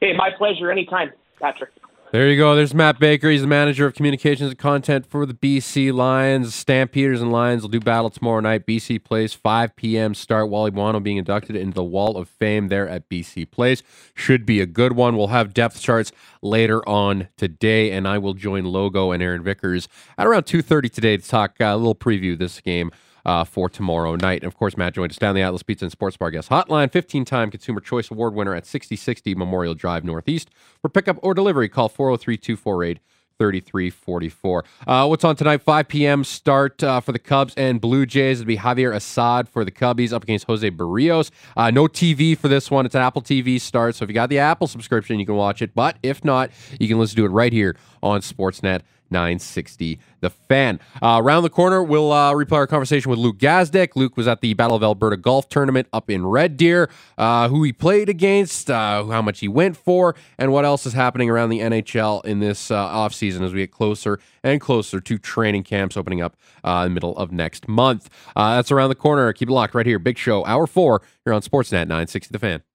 Hey, 0.00 0.14
my 0.16 0.30
pleasure. 0.38 0.70
Anytime, 0.70 1.12
Patrick. 1.38 1.70
There 2.10 2.30
you 2.30 2.38
go. 2.38 2.56
There's 2.56 2.72
Matt 2.72 2.98
Baker. 2.98 3.28
He's 3.28 3.42
the 3.42 3.46
manager 3.46 3.84
of 3.84 3.92
communications 3.92 4.48
and 4.48 4.58
content 4.58 5.04
for 5.04 5.26
the 5.26 5.34
BC 5.34 5.92
Lions. 5.92 6.54
Stampeders 6.54 7.20
and 7.20 7.30
Lions 7.30 7.60
will 7.60 7.68
do 7.68 7.80
battle 7.80 8.08
tomorrow 8.08 8.40
night. 8.40 8.64
BC 8.66 9.04
Place, 9.04 9.34
5 9.34 9.76
p.m. 9.76 10.14
start. 10.14 10.48
Wally 10.48 10.70
Buono 10.70 11.00
being 11.00 11.18
inducted 11.18 11.54
into 11.54 11.74
the 11.74 11.84
Wall 11.84 12.16
of 12.16 12.30
Fame 12.30 12.68
there 12.68 12.88
at 12.88 13.10
BC 13.10 13.50
Place. 13.50 13.82
Should 14.14 14.46
be 14.46 14.58
a 14.62 14.64
good 14.64 14.92
one. 14.92 15.18
We'll 15.18 15.26
have 15.26 15.52
depth 15.52 15.82
charts 15.82 16.10
later 16.40 16.86
on 16.88 17.28
today, 17.36 17.90
and 17.92 18.08
I 18.08 18.16
will 18.16 18.32
join 18.32 18.64
Logo 18.64 19.10
and 19.10 19.22
Aaron 19.22 19.42
Vickers 19.42 19.86
at 20.16 20.26
around 20.26 20.44
2.30 20.44 20.90
today 20.90 21.18
to 21.18 21.28
talk 21.28 21.56
uh, 21.60 21.64
a 21.64 21.76
little 21.76 21.94
preview 21.94 22.32
of 22.32 22.38
this 22.38 22.58
game 22.62 22.90
uh, 23.24 23.44
for 23.44 23.68
tomorrow 23.68 24.16
night. 24.16 24.42
And 24.42 24.48
of 24.48 24.56
course, 24.56 24.76
Matt 24.76 24.94
joined 24.94 25.12
us 25.12 25.18
down 25.18 25.34
the 25.34 25.42
Atlas 25.42 25.62
Pizza 25.62 25.84
and 25.84 25.92
Sports 25.92 26.16
Bar 26.16 26.30
guest 26.30 26.50
hotline, 26.50 26.90
15 26.90 27.24
time 27.24 27.50
Consumer 27.50 27.80
Choice 27.80 28.10
Award 28.10 28.34
winner 28.34 28.54
at 28.54 28.66
6060 28.66 29.34
Memorial 29.34 29.74
Drive 29.74 30.04
Northeast. 30.04 30.50
For 30.80 30.88
pickup 30.88 31.18
or 31.22 31.34
delivery, 31.34 31.68
call 31.68 31.88
403 31.88 32.36
248 32.36 32.98
3344. 33.38 34.64
Uh, 34.86 35.06
what's 35.06 35.24
on 35.24 35.36
tonight? 35.36 35.62
5 35.62 35.88
p.m. 35.88 36.24
start 36.24 36.82
uh, 36.82 37.00
for 37.00 37.12
the 37.12 37.18
Cubs 37.18 37.54
and 37.56 37.80
Blue 37.80 38.04
Jays. 38.04 38.40
It'll 38.40 38.48
be 38.48 38.56
Javier 38.56 38.94
Assad 38.94 39.48
for 39.48 39.64
the 39.64 39.70
Cubbies 39.70 40.12
up 40.12 40.24
against 40.24 40.46
Jose 40.46 40.68
Berrios. 40.70 41.30
Uh, 41.56 41.70
no 41.70 41.86
TV 41.86 42.36
for 42.36 42.48
this 42.48 42.70
one. 42.70 42.84
It's 42.84 42.94
an 42.94 43.02
Apple 43.02 43.22
TV 43.22 43.60
start. 43.60 43.94
So 43.94 44.02
if 44.02 44.10
you 44.10 44.14
got 44.14 44.28
the 44.28 44.38
Apple 44.40 44.66
subscription, 44.66 45.20
you 45.20 45.26
can 45.26 45.36
watch 45.36 45.62
it. 45.62 45.74
But 45.74 45.98
if 46.02 46.24
not, 46.24 46.50
you 46.80 46.88
can 46.88 46.98
listen 46.98 47.16
to 47.16 47.24
it 47.24 47.28
right 47.28 47.52
here 47.52 47.76
on 48.02 48.20
Sportsnet 48.20 48.82
960 49.10 49.98
The 50.20 50.30
Fan. 50.30 50.80
Uh, 51.02 51.20
around 51.22 51.42
the 51.42 51.50
corner, 51.50 51.82
we'll 51.82 52.12
uh, 52.12 52.32
replay 52.32 52.52
our 52.52 52.66
conversation 52.66 53.10
with 53.10 53.18
Luke 53.18 53.38
Gazdic. 53.38 53.96
Luke 53.96 54.16
was 54.16 54.26
at 54.26 54.40
the 54.40 54.54
Battle 54.54 54.76
of 54.76 54.82
Alberta 54.82 55.16
Golf 55.16 55.48
Tournament 55.48 55.88
up 55.92 56.10
in 56.10 56.26
Red 56.26 56.56
Deer, 56.56 56.90
uh, 57.16 57.48
who 57.48 57.62
he 57.62 57.72
played 57.72 58.08
against, 58.08 58.70
uh, 58.70 59.04
how 59.06 59.22
much 59.22 59.40
he 59.40 59.48
went 59.48 59.76
for, 59.76 60.14
and 60.38 60.52
what 60.52 60.64
else 60.64 60.86
is 60.86 60.92
happening 60.92 61.30
around 61.30 61.50
the 61.50 61.60
NHL 61.60 62.24
in 62.24 62.40
this 62.40 62.70
uh, 62.70 62.88
offseason 62.88 63.42
as 63.42 63.52
we 63.52 63.60
get 63.60 63.70
closer 63.70 64.18
and 64.42 64.60
closer 64.60 65.00
to 65.00 65.18
training 65.18 65.64
camps 65.64 65.96
opening 65.96 66.22
up 66.22 66.36
uh, 66.64 66.82
in 66.84 66.90
the 66.90 66.94
middle 66.94 67.16
of 67.16 67.32
next 67.32 67.68
month. 67.68 68.08
That's 68.36 68.70
around 68.70 68.88
the 68.88 68.94
corner. 68.94 69.32
Keep 69.32 69.48
it 69.48 69.52
locked 69.52 69.74
right 69.74 69.86
here. 69.86 69.98
Big 69.98 70.18
Show, 70.18 70.44
Hour 70.44 70.66
4 70.66 71.02
here 71.24 71.32
on 71.32 71.42
Sportsnet 71.42 71.88
960 71.88 72.32
The 72.32 72.38
Fan. 72.38 72.67